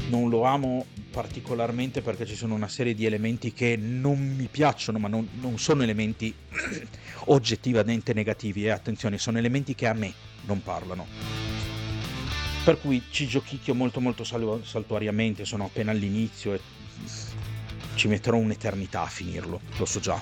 non 0.10 0.28
lo 0.28 0.44
amo 0.44 0.86
particolarmente 1.10 2.02
perché 2.02 2.26
ci 2.26 2.36
sono 2.36 2.54
una 2.54 2.68
serie 2.68 2.94
di 2.94 3.06
elementi 3.06 3.54
che 3.54 3.78
non 3.78 4.20
mi 4.20 4.50
piacciono, 4.52 5.00
ma 5.00 5.08
non, 5.08 5.26
non 5.40 5.58
sono 5.58 5.84
elementi 5.84 6.36
oggettivamente 7.28 8.14
negativi. 8.14 8.66
E 8.66 8.72
attenzione, 8.72 9.18
sono 9.18 9.38
elementi 9.38 9.74
che 9.74 9.88
a 9.88 9.94
me 9.94 10.12
non 10.48 10.62
parlano. 10.62 11.43
Per 12.64 12.80
cui 12.80 13.04
ci 13.10 13.28
giochicchio 13.28 13.74
molto 13.74 14.00
molto 14.00 14.24
saltuariamente, 14.24 15.44
sono 15.44 15.66
appena 15.66 15.92
all'inizio 15.92 16.54
e 16.54 16.62
ci 17.96 18.08
metterò 18.08 18.38
un'eternità 18.38 19.02
a 19.02 19.08
finirlo, 19.08 19.60
lo 19.78 19.86
so 19.86 20.00
già. 20.00 20.22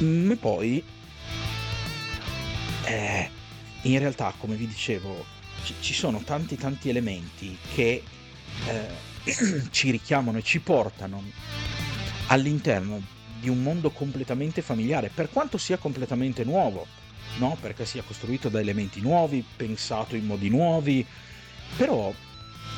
E 0.00 0.36
poi, 0.38 0.84
eh, 2.84 3.30
in 3.82 3.98
realtà, 3.98 4.32
come 4.38 4.54
vi 4.54 4.68
dicevo, 4.68 5.24
ci, 5.64 5.74
ci 5.80 5.92
sono 5.92 6.20
tanti 6.20 6.56
tanti 6.56 6.88
elementi 6.88 7.58
che 7.74 8.04
eh, 8.66 8.88
ci 9.70 9.90
richiamano 9.90 10.38
e 10.38 10.42
ci 10.42 10.60
portano 10.60 11.22
all'interno 12.28 13.02
di 13.40 13.48
un 13.48 13.62
mondo 13.62 13.90
completamente 13.90 14.62
familiare, 14.62 15.10
per 15.12 15.28
quanto 15.30 15.58
sia 15.58 15.76
completamente 15.76 16.44
nuovo, 16.44 16.86
no? 17.38 17.56
perché 17.60 17.84
sia 17.84 18.02
costruito 18.02 18.48
da 18.48 18.60
elementi 18.60 19.00
nuovi, 19.00 19.44
pensato 19.56 20.14
in 20.14 20.26
modi 20.26 20.48
nuovi, 20.48 21.04
però 21.76 22.12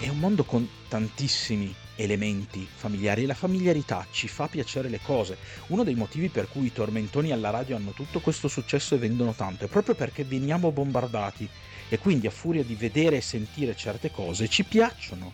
è 0.00 0.08
un 0.08 0.18
mondo 0.18 0.44
con 0.44 0.68
tantissimi 0.88 1.74
elementi 1.96 2.66
familiari 2.72 3.24
e 3.24 3.26
la 3.26 3.34
familiarità 3.34 4.06
ci 4.10 4.26
fa 4.26 4.46
piacere 4.46 4.88
le 4.88 5.00
cose. 5.02 5.36
Uno 5.66 5.84
dei 5.84 5.94
motivi 5.94 6.28
per 6.28 6.48
cui 6.48 6.66
i 6.66 6.72
tormentoni 6.72 7.32
alla 7.32 7.50
radio 7.50 7.76
hanno 7.76 7.90
tutto 7.90 8.20
questo 8.20 8.48
successo 8.48 8.94
e 8.94 8.98
vendono 8.98 9.34
tanto 9.34 9.64
è 9.64 9.68
proprio 9.68 9.94
perché 9.94 10.24
veniamo 10.24 10.72
bombardati 10.72 11.48
e 11.88 11.98
quindi 11.98 12.26
a 12.26 12.30
furia 12.30 12.64
di 12.64 12.74
vedere 12.74 13.16
e 13.16 13.20
sentire 13.20 13.76
certe 13.76 14.10
cose 14.10 14.48
ci 14.48 14.64
piacciono, 14.64 15.32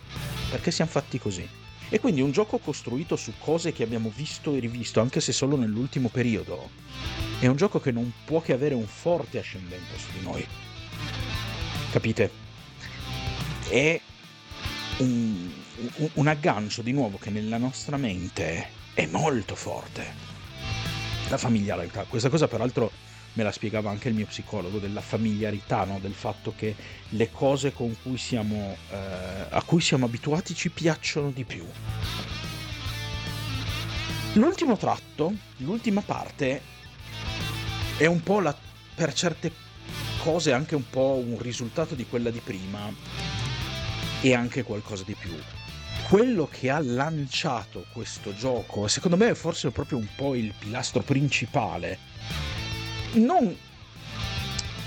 perché 0.49 0.71
siamo 0.71 0.91
fatti 0.91 1.19
così. 1.19 1.47
E 1.89 1.99
quindi 1.99 2.19
un 2.19 2.31
gioco 2.31 2.57
costruito 2.57 3.15
su 3.15 3.31
cose 3.37 3.71
che 3.71 3.83
abbiamo 3.83 4.11
visto 4.13 4.53
e 4.53 4.59
rivisto, 4.59 4.99
anche 4.99 5.21
se 5.21 5.31
solo 5.31 5.55
nell'ultimo 5.55 6.09
periodo, 6.09 6.69
è 7.39 7.45
un 7.45 7.55
gioco 7.55 7.79
che 7.79 7.91
non 7.91 8.11
può 8.25 8.41
che 8.41 8.53
avere 8.53 8.73
un 8.73 8.87
forte 8.87 9.39
ascendente 9.39 9.97
su 9.97 10.07
di 10.17 10.23
noi. 10.23 10.47
Capite? 11.91 12.31
È 13.69 13.99
un, 14.97 15.51
un, 15.97 16.09
un 16.13 16.27
aggancio 16.27 16.81
di 16.81 16.91
nuovo 16.91 17.17
che 17.17 17.29
nella 17.29 17.57
nostra 17.57 17.97
mente 17.97 18.69
è 18.93 19.05
molto 19.05 19.55
forte. 19.55 20.25
La 21.29 21.37
familiarità, 21.37 22.05
questa 22.05 22.29
cosa 22.29 22.47
peraltro 22.47 22.91
me 23.33 23.43
la 23.43 23.51
spiegava 23.51 23.91
anche 23.91 24.07
il 24.07 24.15
mio 24.15 24.25
psicologo, 24.25 24.79
della 24.79 25.01
familiarità, 25.01 25.83
no? 25.83 25.99
del 25.99 26.13
fatto 26.13 26.53
che 26.55 26.75
le 27.09 27.29
cose 27.29 27.71
cui 27.71 28.17
siamo, 28.17 28.75
eh, 28.89 28.95
a 29.49 29.61
cui 29.63 29.79
siamo 29.79 30.05
abituati 30.05 30.55
ci 30.55 30.71
piacciono 30.71 31.29
di 31.29 31.43
più. 31.43 31.63
L'ultimo 34.33 34.75
tratto, 34.75 35.33
l'ultima 35.57 36.01
parte, 36.01 36.61
è 37.97 38.05
un 38.05 38.21
po' 38.21 38.39
la, 38.39 38.55
per 38.93 39.11
certe 39.11 39.51
cose 40.21 40.53
anche 40.53 40.75
un 40.75 40.87
po' 40.87 41.21
un 41.23 41.39
risultato 41.39 41.95
di 41.95 42.05
quella 42.05 42.29
di 42.29 42.39
prima. 42.43 42.93
E 44.21 44.33
anche 44.33 44.63
qualcosa 44.63 45.03
di 45.03 45.15
più. 45.15 45.31
Quello 46.07 46.47
che 46.47 46.69
ha 46.69 46.79
lanciato 46.79 47.85
questo 47.91 48.33
gioco, 48.35 48.87
secondo 48.87 49.17
me 49.17 49.29
è 49.29 49.33
forse 49.33 49.71
proprio 49.71 49.97
un 49.97 50.07
po' 50.15 50.35
il 50.35 50.53
pilastro 50.57 51.01
principale, 51.01 51.99
non, 53.13 53.55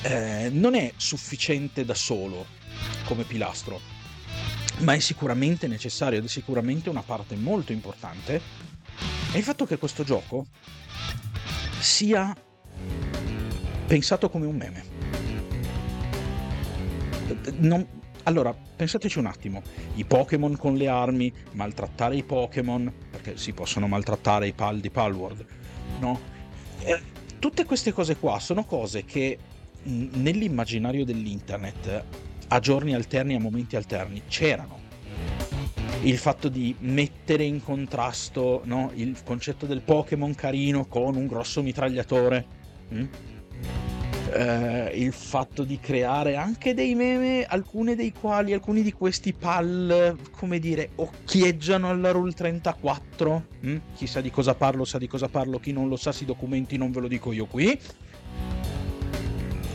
eh, 0.03 0.49
non 0.51 0.75
è 0.75 0.93
sufficiente 0.97 1.85
da 1.85 1.95
solo 1.95 2.47
come 3.05 3.25
pilastro, 3.25 3.81
ma 4.79 4.95
è 4.95 4.99
sicuramente 4.99 5.69
necessario 5.69 6.19
ed 6.19 6.25
è 6.25 6.29
sicuramente 6.29 6.89
una 6.89 7.03
parte 7.03 7.37
molto 7.37 7.73
importante, 7.73 8.41
è 9.33 9.37
il 9.37 9.45
fatto 9.45 9.67
che 9.67 9.79
questo 9.79 10.05
gioco 10.05 10.47
sia 11.79 12.35
pensato 13.87 14.31
come 14.31 14.47
un 14.47 14.57
meme. 14.57 14.85
Non, 17.59 17.87
allora, 18.25 18.53
pensateci 18.55 19.19
un 19.19 19.27
attimo, 19.27 19.63
i 19.95 20.05
Pokémon 20.05 20.57
con 20.57 20.77
le 20.77 20.89
armi, 20.89 21.33
maltrattare 21.53 22.17
i 22.17 22.23
Pokémon, 22.23 22.93
perché 23.11 23.37
si 23.37 23.53
possono 23.53 23.87
maltrattare 23.89 24.47
i 24.47 24.53
pal 24.53 24.79
di 24.81 24.91
Palworld, 24.91 25.47
no? 26.01 26.21
Eh, 26.83 27.01
tutte 27.39 27.65
queste 27.65 27.93
cose 27.93 28.17
qua 28.17 28.39
sono 28.39 28.65
cose 28.65 29.05
che 29.05 29.39
nell'immaginario 29.83 31.05
dell'internet 31.05 32.05
a 32.49 32.59
giorni 32.59 32.95
alterni, 32.95 33.35
a 33.35 33.41
momenti 33.41 33.77
alterni, 33.77 34.23
c'erano. 34.29 34.79
Il 36.03 36.19
fatto 36.19 36.49
di 36.49 36.75
mettere 36.81 37.45
in 37.45 37.63
contrasto 37.63 38.63
no, 38.65 38.91
il 38.95 39.17
concetto 39.25 39.67
del 39.67 39.83
Pokémon 39.83 40.35
carino 40.35 40.87
con 40.87 41.17
un 41.17 41.27
grosso 41.27 41.63
mitragliatore. 41.63 42.59
Hm? 42.91 43.07
eh, 44.33 44.91
il 44.95 45.13
fatto 45.13 45.65
di 45.65 45.79
creare 45.79 46.37
anche 46.37 46.75
dei 46.75 46.95
meme, 46.95 47.45
alcuni 47.45 47.95
dei 47.95 48.13
quali, 48.13 48.53
alcuni 48.53 48.83
di 48.83 48.93
questi 48.93 49.33
pal, 49.33 50.17
come 50.31 50.59
dire, 50.59 50.91
occhieggiano 50.97 51.89
alla 51.89 52.11
Rule 52.11 52.33
34. 52.33 53.47
Mm? 53.67 53.77
Chi 53.95 54.07
sa 54.07 54.21
di 54.21 54.31
cosa 54.31 54.55
parlo 54.55 54.85
sa 54.85 54.99
di 54.99 55.09
cosa 55.09 55.29
parlo, 55.29 55.59
chi 55.59 55.73
non 55.73 55.89
lo 55.89 55.97
sa 55.97 56.13
si 56.13 56.25
documenti, 56.25 56.77
non 56.77 56.93
ve 56.93 57.01
lo 57.01 57.09
dico 57.09 57.33
io 57.33 57.47
qui. 57.47 57.79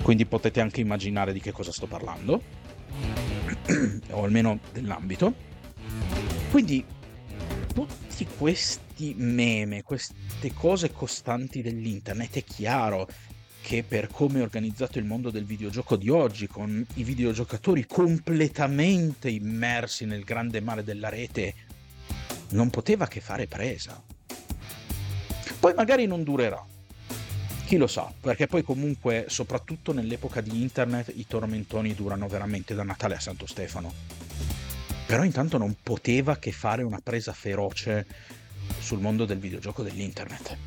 Quindi 0.02 0.26
potete 0.26 0.62
anche 0.62 0.82
immaginare 0.82 1.34
di 1.34 1.42
che 1.42 1.52
cosa 1.52 1.72
sto 1.72 1.88
parlando, 1.88 2.42
o 4.12 4.24
almeno 4.24 4.60
dell'ambito. 4.72 5.34
Quindi 6.52 6.86
tutti 7.74 8.28
questi 8.38 8.85
meme, 9.18 9.84
queste 9.84 10.54
cose 10.54 10.92
costanti 10.92 11.62
dell'internet, 11.62 12.38
è 12.38 12.44
chiaro 12.44 13.08
che 13.62 13.84
per 13.84 14.10
come 14.10 14.40
è 14.40 14.44
organizzato 14.44 15.00
il 15.00 15.06
mondo 15.06 15.32
del 15.32 15.44
videogioco 15.44 15.96
di 15.96 16.10
oggi, 16.10 16.48
con 16.48 16.86
i 16.96 17.04
videogiocatori 17.04 17.86
completamente 17.88 19.30
immersi 19.30 20.06
nel 20.06 20.24
grande 20.24 20.62
mare 20.62 20.84
della 20.84 21.10
rete, 21.10 21.56
non 22.50 22.70
poteva 22.70 23.08
che 23.08 23.22
fare 23.22 23.48
presa. 23.48 24.02
Poi 25.60 25.74
magari 25.74 26.06
non 26.06 26.24
durerà, 26.24 26.64
chi 27.66 27.78
lo 27.78 27.88
sa, 27.88 28.14
perché 28.22 28.46
poi 28.46 28.64
comunque, 28.64 29.26
soprattutto 29.28 29.92
nell'epoca 29.92 30.42
di 30.42 30.62
internet, 30.62 31.12
i 31.16 31.26
tormentoni 31.26 31.96
durano 31.96 32.28
veramente 32.28 32.76
da 32.76 32.84
Natale 32.84 33.16
a 33.16 33.20
Santo 33.20 33.48
Stefano. 33.48 33.92
Però 35.08 35.24
intanto 35.24 35.58
non 35.58 35.76
poteva 35.82 36.38
che 36.38 36.52
fare 36.52 36.84
una 36.84 37.00
presa 37.04 37.34
feroce 37.34 38.06
sul 38.80 39.00
mondo 39.00 39.26
del 39.26 39.40
videogioco 39.40 39.84
dell'internet 39.84 40.58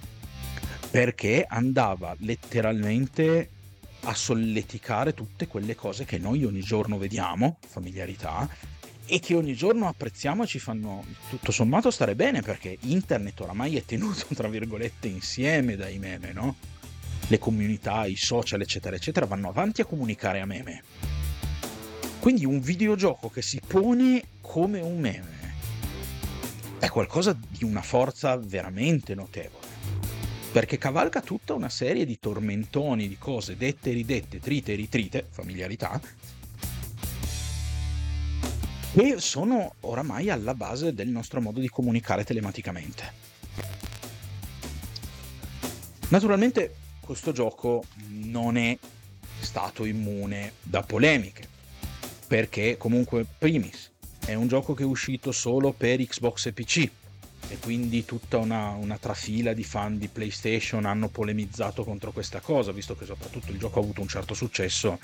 perché 0.90 1.44
andava 1.46 2.14
letteralmente 2.20 3.50
a 4.02 4.14
solleticare 4.14 5.12
tutte 5.12 5.46
quelle 5.46 5.74
cose 5.74 6.04
che 6.04 6.18
noi 6.18 6.44
ogni 6.44 6.60
giorno 6.60 6.98
vediamo, 6.98 7.58
familiarità, 7.66 8.48
e 9.10 9.20
che 9.20 9.34
ogni 9.34 9.54
giorno 9.54 9.88
apprezziamo 9.88 10.44
e 10.44 10.46
ci 10.46 10.58
fanno 10.58 11.04
tutto 11.30 11.50
sommato 11.50 11.90
stare 11.90 12.14
bene 12.14 12.42
perché 12.42 12.76
internet 12.80 13.40
oramai 13.40 13.76
è 13.76 13.84
tenuto 13.84 14.26
tra 14.34 14.48
virgolette 14.48 15.08
insieme 15.08 15.76
dai 15.76 15.98
meme, 15.98 16.32
no? 16.32 16.56
Le 17.26 17.38
comunità, 17.38 18.06
i 18.06 18.16
social, 18.16 18.60
eccetera, 18.60 18.96
eccetera, 18.96 19.26
vanno 19.26 19.48
avanti 19.48 19.82
a 19.82 19.84
comunicare 19.84 20.40
a 20.40 20.46
meme. 20.46 20.82
Quindi 22.20 22.46
un 22.46 22.60
videogioco 22.60 23.28
che 23.28 23.42
si 23.42 23.60
pone 23.66 24.22
come 24.40 24.80
un 24.80 24.98
meme 24.98 25.37
è 26.78 26.88
qualcosa 26.88 27.36
di 27.48 27.64
una 27.64 27.82
forza 27.82 28.36
veramente 28.36 29.14
notevole 29.14 29.66
perché 30.50 30.78
cavalca 30.78 31.20
tutta 31.20 31.54
una 31.54 31.68
serie 31.68 32.06
di 32.06 32.18
tormentoni, 32.18 33.06
di 33.06 33.18
cose 33.18 33.56
dette 33.56 33.90
e 33.90 33.92
ridette, 33.92 34.40
trite 34.40 34.72
e 34.72 34.76
ritrite, 34.76 35.26
familiarità, 35.28 36.00
che 38.92 39.16
sono 39.18 39.74
oramai 39.80 40.30
alla 40.30 40.54
base 40.54 40.94
del 40.94 41.08
nostro 41.08 41.40
modo 41.40 41.60
di 41.60 41.68
comunicare 41.68 42.24
telematicamente. 42.24 43.12
Naturalmente 46.08 46.74
questo 47.00 47.32
gioco 47.32 47.84
non 48.08 48.56
è 48.56 48.76
stato 49.40 49.84
immune 49.84 50.54
da 50.62 50.82
polemiche, 50.82 51.46
perché 52.26 52.76
comunque 52.78 53.26
primis 53.38 53.90
è 54.28 54.34
un 54.34 54.46
gioco 54.46 54.74
che 54.74 54.82
è 54.82 54.86
uscito 54.86 55.32
solo 55.32 55.72
per 55.72 56.04
Xbox 56.04 56.46
e 56.46 56.52
PC, 56.52 56.90
e 57.48 57.58
quindi 57.60 58.04
tutta 58.04 58.36
una, 58.36 58.72
una, 58.72 58.98
trafila 58.98 59.54
di 59.54 59.64
fan 59.64 59.96
di 59.96 60.08
PlayStation 60.08 60.84
hanno 60.84 61.08
polemizzato 61.08 61.82
contro 61.82 62.12
questa 62.12 62.40
cosa, 62.40 62.70
visto 62.70 62.94
che 62.94 63.06
soprattutto 63.06 63.50
il 63.52 63.58
gioco 63.58 63.78
ha 63.78 63.82
avuto 63.82 64.02
un 64.02 64.08
certo 64.08 64.34
successo. 64.34 64.98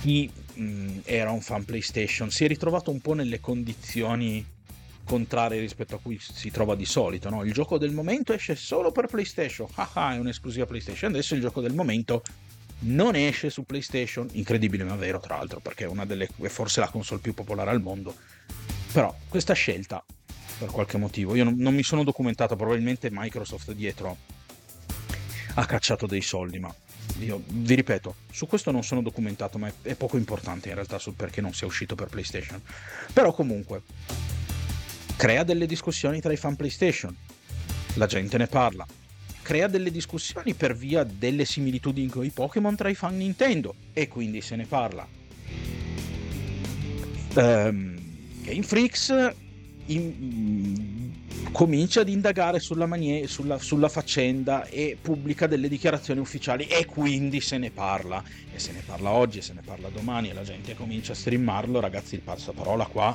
Chi 0.00 0.28
mh, 0.54 1.02
era 1.04 1.30
un 1.30 1.42
fan 1.42 1.64
PlayStation 1.64 2.28
si 2.32 2.44
è 2.44 2.48
ritrovato 2.48 2.90
un 2.90 3.00
po' 3.00 3.14
nelle 3.14 3.38
condizioni 3.38 4.44
contrarie 5.04 5.60
rispetto 5.60 5.94
a 5.94 6.00
cui 6.00 6.18
si 6.18 6.50
trova 6.50 6.74
di 6.74 6.86
solito. 6.86 7.30
No? 7.30 7.44
Il 7.44 7.52
gioco 7.52 7.78
del 7.78 7.92
momento 7.92 8.32
esce 8.32 8.56
solo 8.56 8.90
per 8.90 9.06
PlayStation, 9.06 9.68
ah, 9.76 10.14
è 10.14 10.18
un'esclusiva 10.18 10.66
PlayStation. 10.66 11.12
Adesso 11.12 11.36
il 11.36 11.40
gioco 11.40 11.60
del 11.60 11.72
momento 11.72 12.24
non 12.84 13.14
esce 13.14 13.50
su 13.50 13.64
PlayStation, 13.64 14.28
incredibile 14.32 14.84
ma 14.84 14.96
vero 14.96 15.20
tra 15.20 15.36
l'altro, 15.36 15.60
perché 15.60 15.84
è 15.84 15.88
una 15.88 16.04
delle 16.04 16.28
è 16.42 16.48
forse 16.48 16.80
la 16.80 16.88
console 16.88 17.20
più 17.20 17.34
popolare 17.34 17.70
al 17.70 17.80
mondo. 17.80 18.14
Però 18.92 19.14
questa 19.28 19.54
scelta 19.54 20.04
per 20.58 20.70
qualche 20.70 20.98
motivo. 20.98 21.34
Io 21.34 21.44
non, 21.44 21.54
non 21.56 21.74
mi 21.74 21.82
sono 21.82 22.04
documentato, 22.04 22.56
probabilmente 22.56 23.08
Microsoft 23.10 23.72
dietro 23.72 24.16
ha 25.54 25.66
cacciato 25.66 26.06
dei 26.06 26.20
soldi, 26.20 26.58
ma 26.58 26.74
io 27.20 27.42
vi 27.46 27.74
ripeto, 27.74 28.14
su 28.30 28.46
questo 28.46 28.70
non 28.70 28.82
sono 28.82 29.02
documentato, 29.02 29.58
ma 29.58 29.68
è, 29.68 29.72
è 29.82 29.94
poco 29.94 30.16
importante 30.16 30.68
in 30.68 30.74
realtà 30.74 30.98
sul 30.98 31.14
perché 31.14 31.40
non 31.40 31.54
sia 31.54 31.66
uscito 31.66 31.94
per 31.94 32.08
PlayStation. 32.08 32.60
Però 33.12 33.32
comunque 33.32 33.82
crea 35.16 35.44
delle 35.44 35.66
discussioni 35.66 36.20
tra 36.20 36.32
i 36.32 36.36
fan 36.36 36.56
PlayStation, 36.56 37.14
la 37.94 38.06
gente 38.06 38.36
ne 38.36 38.46
parla, 38.46 38.86
crea 39.44 39.68
delle 39.68 39.90
discussioni 39.90 40.54
per 40.54 40.74
via 40.74 41.04
delle 41.04 41.44
similitudini 41.44 42.08
con 42.08 42.24
i 42.24 42.30
Pokémon 42.30 42.74
tra 42.74 42.88
i 42.88 42.94
fan 42.94 43.16
Nintendo 43.18 43.74
e 43.92 44.08
quindi 44.08 44.40
se 44.40 44.56
ne 44.56 44.64
parla. 44.64 45.06
Um, 47.34 47.94
Game 48.42 48.62
Freaks 48.62 49.34
in, 49.86 51.12
comincia 51.52 52.00
ad 52.00 52.08
indagare 52.08 52.58
sulla, 52.58 52.86
manie, 52.86 53.26
sulla, 53.26 53.58
sulla, 53.58 53.90
faccenda 53.90 54.64
e 54.64 54.96
pubblica 55.00 55.46
delle 55.46 55.68
dichiarazioni 55.68 56.20
ufficiali 56.20 56.66
e 56.66 56.86
quindi 56.86 57.40
se 57.40 57.58
ne 57.58 57.70
parla. 57.70 58.24
E 58.52 58.58
se 58.58 58.72
ne 58.72 58.82
parla 58.84 59.10
oggi 59.10 59.38
e 59.38 59.42
se 59.42 59.52
ne 59.52 59.60
parla 59.62 59.90
domani 59.90 60.30
e 60.30 60.32
la 60.32 60.42
gente 60.42 60.74
comincia 60.74 61.12
a 61.12 61.16
streamarlo. 61.16 61.80
Ragazzi 61.80 62.14
il 62.14 62.22
passaparola 62.22 62.86
qua 62.86 63.14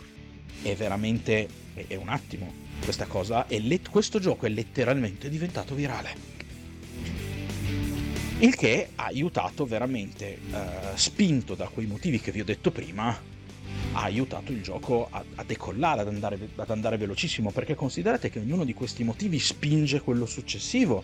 è 0.61 0.75
veramente 0.75 1.47
è, 1.73 1.85
è 1.87 1.95
un 1.95 2.09
attimo 2.09 2.68
questa 2.83 3.05
cosa 3.05 3.47
e 3.47 3.59
let, 3.61 3.89
questo 3.89 4.19
gioco 4.19 4.45
è 4.45 4.49
letteralmente 4.49 5.29
diventato 5.29 5.75
virale. 5.75 6.37
Il 8.39 8.55
che 8.55 8.89
ha 8.95 9.05
aiutato 9.05 9.65
veramente 9.65 10.39
uh, 10.49 10.57
spinto 10.95 11.55
da 11.55 11.67
quei 11.67 11.85
motivi 11.85 12.21
che 12.21 12.31
vi 12.31 12.39
ho 12.39 12.45
detto 12.45 12.71
prima 12.71 13.09
ha 13.91 14.01
aiutato 14.01 14.51
il 14.51 14.61
gioco 14.61 15.07
a, 15.09 15.23
a 15.35 15.43
decollare, 15.43 16.01
ad 16.01 16.07
andare, 16.07 16.37
ad 16.55 16.69
andare 16.69 16.97
velocissimo, 16.97 17.51
perché 17.51 17.75
considerate 17.75 18.29
che 18.29 18.39
ognuno 18.39 18.63
di 18.63 18.73
questi 18.73 19.03
motivi 19.03 19.39
spinge 19.39 20.01
quello 20.01 20.25
successivo. 20.25 21.03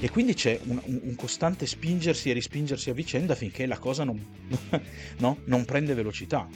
E 0.00 0.10
quindi 0.10 0.34
c'è 0.34 0.58
un, 0.64 0.80
un, 0.84 1.14
costante 1.14 1.66
spingersi 1.66 2.28
e 2.28 2.34
rispingersi 2.34 2.90
a 2.90 2.92
vicenda 2.92 3.34
finché 3.34 3.64
la 3.64 3.78
cosa 3.78 4.04
non, 4.04 4.22
no, 5.18 5.38
non 5.44 5.64
prende 5.64 5.94
velocità. 5.94 6.46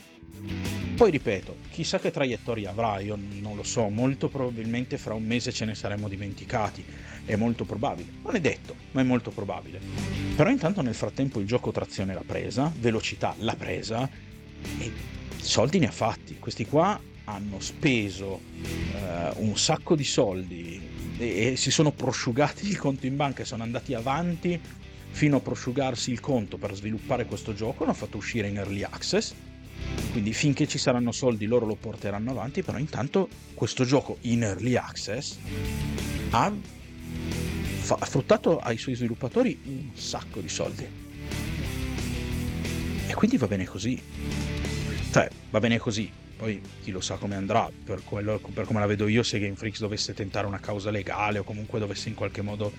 Poi 1.01 1.09
ripeto, 1.09 1.55
chissà 1.71 1.97
che 1.97 2.11
traiettoria 2.11 2.69
avrà, 2.69 2.99
io 2.99 3.17
non 3.17 3.55
lo 3.55 3.63
so, 3.63 3.89
molto 3.89 4.29
probabilmente 4.29 4.99
fra 4.99 5.15
un 5.15 5.23
mese 5.23 5.51
ce 5.51 5.65
ne 5.65 5.73
saremmo 5.73 6.07
dimenticati, 6.07 6.85
è 7.25 7.35
molto 7.35 7.65
probabile, 7.65 8.11
non 8.21 8.35
è 8.35 8.39
detto, 8.39 8.75
ma 8.91 9.01
è 9.01 9.03
molto 9.03 9.31
probabile. 9.31 9.79
Però 10.35 10.47
intanto 10.51 10.83
nel 10.83 10.93
frattempo 10.93 11.39
il 11.39 11.47
gioco 11.47 11.71
trazione 11.71 12.13
l'ha 12.13 12.23
presa, 12.23 12.71
velocità 12.77 13.33
l'ha 13.39 13.55
presa 13.55 14.07
e 14.77 14.91
soldi 15.37 15.79
ne 15.79 15.87
ha 15.87 15.91
fatti. 15.91 16.37
Questi 16.37 16.67
qua 16.67 17.01
hanno 17.23 17.59
speso 17.61 18.39
eh, 18.61 19.31
un 19.37 19.57
sacco 19.57 19.95
di 19.95 20.03
soldi 20.03 20.79
e, 21.17 21.47
e 21.47 21.55
si 21.55 21.71
sono 21.71 21.89
prosciugati 21.89 22.67
il 22.67 22.77
conto 22.77 23.07
in 23.07 23.15
banca 23.15 23.41
e 23.41 23.45
sono 23.45 23.63
andati 23.63 23.95
avanti 23.95 24.61
fino 25.09 25.37
a 25.37 25.39
prosciugarsi 25.39 26.11
il 26.11 26.19
conto 26.19 26.57
per 26.57 26.75
sviluppare 26.75 27.25
questo 27.25 27.55
gioco, 27.55 27.85
l'hanno 27.85 27.95
fatto 27.95 28.17
uscire 28.17 28.49
in 28.49 28.57
early 28.57 28.83
access 28.83 29.33
quindi 30.11 30.33
finché 30.33 30.67
ci 30.67 30.77
saranno 30.77 31.11
soldi 31.11 31.45
loro 31.45 31.65
lo 31.65 31.75
porteranno 31.75 32.31
avanti, 32.31 32.61
però 32.61 32.77
intanto 32.77 33.29
questo 33.53 33.85
gioco 33.85 34.17
in 34.21 34.43
early 34.43 34.75
access 34.75 35.37
ha, 36.31 36.45
ha 36.45 38.05
fruttato 38.05 38.59
ai 38.59 38.77
suoi 38.77 38.95
sviluppatori 38.95 39.59
un 39.63 39.89
sacco 39.93 40.41
di 40.41 40.49
soldi. 40.49 40.87
E 43.07 43.13
quindi 43.13 43.37
va 43.37 43.47
bene 43.47 43.65
così. 43.65 44.01
Cioè, 45.11 45.29
va 45.49 45.59
bene 45.59 45.77
così. 45.77 46.09
Poi 46.37 46.61
chi 46.81 46.91
lo 46.91 47.01
sa 47.01 47.15
come 47.15 47.35
andrà, 47.35 47.69
per, 47.83 48.03
quello, 48.03 48.39
per 48.53 48.65
come 48.65 48.79
la 48.79 48.87
vedo 48.87 49.07
io, 49.07 49.21
se 49.21 49.39
Game 49.39 49.55
Freaks 49.55 49.79
dovesse 49.79 50.13
tentare 50.13 50.47
una 50.47 50.59
causa 50.59 50.89
legale 50.89 51.39
o 51.39 51.43
comunque 51.43 51.79
dovesse 51.79 52.09
in 52.09 52.15
qualche 52.15 52.41
modo 52.41 52.71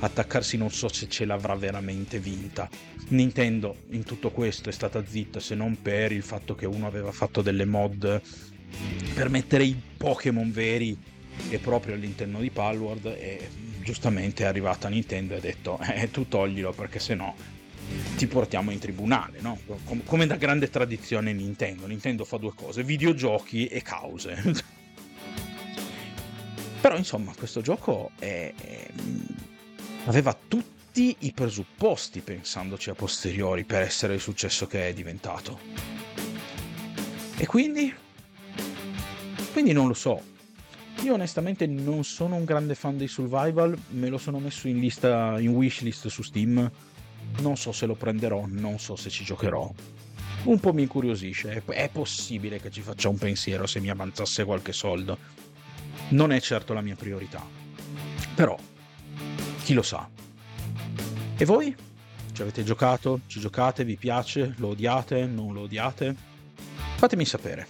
attaccarsi 0.00 0.56
non 0.56 0.70
so 0.70 0.88
se 0.88 1.08
ce 1.08 1.24
l'avrà 1.24 1.54
veramente 1.54 2.18
vinta. 2.18 2.68
Nintendo 3.08 3.76
in 3.90 4.04
tutto 4.04 4.30
questo 4.30 4.68
è 4.68 4.72
stata 4.72 5.04
zitta 5.06 5.40
se 5.40 5.54
non 5.54 5.80
per 5.80 6.12
il 6.12 6.22
fatto 6.22 6.54
che 6.54 6.66
uno 6.66 6.86
aveva 6.86 7.12
fatto 7.12 7.40
delle 7.42 7.64
mod 7.64 8.20
per 9.14 9.28
mettere 9.28 9.64
i 9.64 9.80
Pokémon 9.96 10.50
veri 10.50 10.96
e 11.48 11.58
proprio 11.58 11.94
all'interno 11.94 12.40
di 12.40 12.50
Palward 12.50 13.06
e 13.06 13.48
giustamente 13.82 14.42
è 14.42 14.46
arrivata 14.46 14.88
Nintendo 14.88 15.34
e 15.34 15.36
ha 15.36 15.40
detto 15.40 15.78
eh 15.94 16.10
tu 16.10 16.26
toglilo 16.28 16.72
perché 16.72 16.98
se 16.98 17.14
no 17.14 17.54
ti 18.16 18.26
portiamo 18.26 18.72
in 18.72 18.80
tribunale, 18.80 19.38
no? 19.40 19.58
Come 20.04 20.26
da 20.26 20.34
grande 20.34 20.68
tradizione 20.68 21.32
Nintendo. 21.32 21.86
Nintendo 21.86 22.24
fa 22.24 22.36
due 22.36 22.52
cose, 22.54 22.82
videogiochi 22.82 23.66
e 23.66 23.80
cause. 23.82 24.42
Però 26.80 26.96
insomma 26.96 27.32
questo 27.36 27.60
gioco 27.60 28.10
è, 28.18 28.52
è 28.56 28.88
aveva 30.06 30.36
tutti 30.48 31.16
i 31.20 31.32
presupposti, 31.32 32.20
pensandoci 32.20 32.90
a 32.90 32.94
posteriori, 32.94 33.64
per 33.64 33.82
essere 33.82 34.14
il 34.14 34.20
successo 34.20 34.66
che 34.66 34.88
è 34.88 34.94
diventato. 34.94 35.58
E 37.36 37.46
quindi? 37.46 37.92
Quindi 39.52 39.72
non 39.72 39.88
lo 39.88 39.94
so. 39.94 40.34
Io 41.02 41.12
onestamente 41.12 41.66
non 41.66 42.04
sono 42.04 42.36
un 42.36 42.44
grande 42.44 42.74
fan 42.74 42.96
dei 42.96 43.08
survival, 43.08 43.76
me 43.90 44.08
lo 44.08 44.16
sono 44.16 44.38
messo 44.38 44.68
in 44.68 44.78
lista, 44.78 45.38
in 45.38 45.50
wishlist 45.50 46.08
su 46.08 46.22
Steam. 46.22 46.70
Non 47.40 47.56
so 47.56 47.72
se 47.72 47.84
lo 47.86 47.94
prenderò, 47.94 48.44
non 48.46 48.78
so 48.78 48.96
se 48.96 49.10
ci 49.10 49.24
giocherò. 49.24 49.70
Un 50.44 50.60
po' 50.60 50.72
mi 50.72 50.82
incuriosisce, 50.82 51.62
è 51.66 51.88
possibile 51.90 52.60
che 52.60 52.70
ci 52.70 52.80
faccia 52.80 53.08
un 53.08 53.18
pensiero 53.18 53.66
se 53.66 53.80
mi 53.80 53.90
avanzasse 53.90 54.44
qualche 54.44 54.72
soldo. 54.72 55.18
Non 56.10 56.32
è 56.32 56.40
certo 56.40 56.72
la 56.72 56.80
mia 56.80 56.94
priorità. 56.94 57.44
Però 58.34 58.56
chi 59.66 59.74
lo 59.74 59.82
sa. 59.82 60.08
E 61.36 61.44
voi? 61.44 61.74
Ci 62.30 62.40
avete 62.40 62.62
giocato? 62.62 63.22
Ci 63.26 63.40
giocate? 63.40 63.84
Vi 63.84 63.96
piace? 63.96 64.54
Lo 64.58 64.68
odiate? 64.68 65.26
Non 65.26 65.52
lo 65.52 65.62
odiate? 65.62 66.14
Fatemi 66.94 67.24
sapere. 67.24 67.66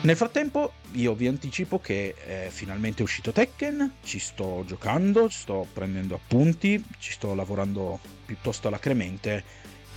Nel 0.00 0.16
frattempo 0.16 0.72
io 0.92 1.12
vi 1.12 1.26
anticipo 1.26 1.78
che 1.78 2.14
è 2.14 2.48
finalmente 2.48 3.02
uscito 3.02 3.32
Tekken, 3.32 3.96
ci 4.02 4.18
sto 4.18 4.64
giocando, 4.66 5.28
sto 5.28 5.66
prendendo 5.70 6.14
appunti, 6.14 6.82
ci 6.98 7.12
sto 7.12 7.34
lavorando 7.34 8.00
piuttosto 8.24 8.68
alacremente 8.68 9.44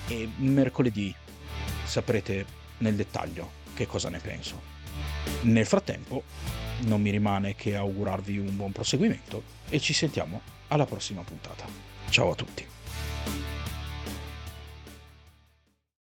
e 0.09 0.27
mercoledì 0.39 1.15
saprete 1.85 2.45
nel 2.79 2.95
dettaglio 2.95 3.49
che 3.73 3.87
cosa 3.87 4.09
ne 4.09 4.19
penso. 4.19 4.61
Nel 5.43 5.65
frattempo 5.65 6.23
non 6.81 7.01
mi 7.01 7.11
rimane 7.11 7.55
che 7.55 7.77
augurarvi 7.77 8.37
un 8.39 8.57
buon 8.57 8.73
proseguimento 8.73 9.41
e 9.69 9.79
ci 9.79 9.93
sentiamo 9.93 10.51
alla 10.67 10.85
prossima 10.85 11.21
puntata. 11.21 11.65
Ciao 12.09 12.31
a 12.31 12.35
tutti. 12.35 12.65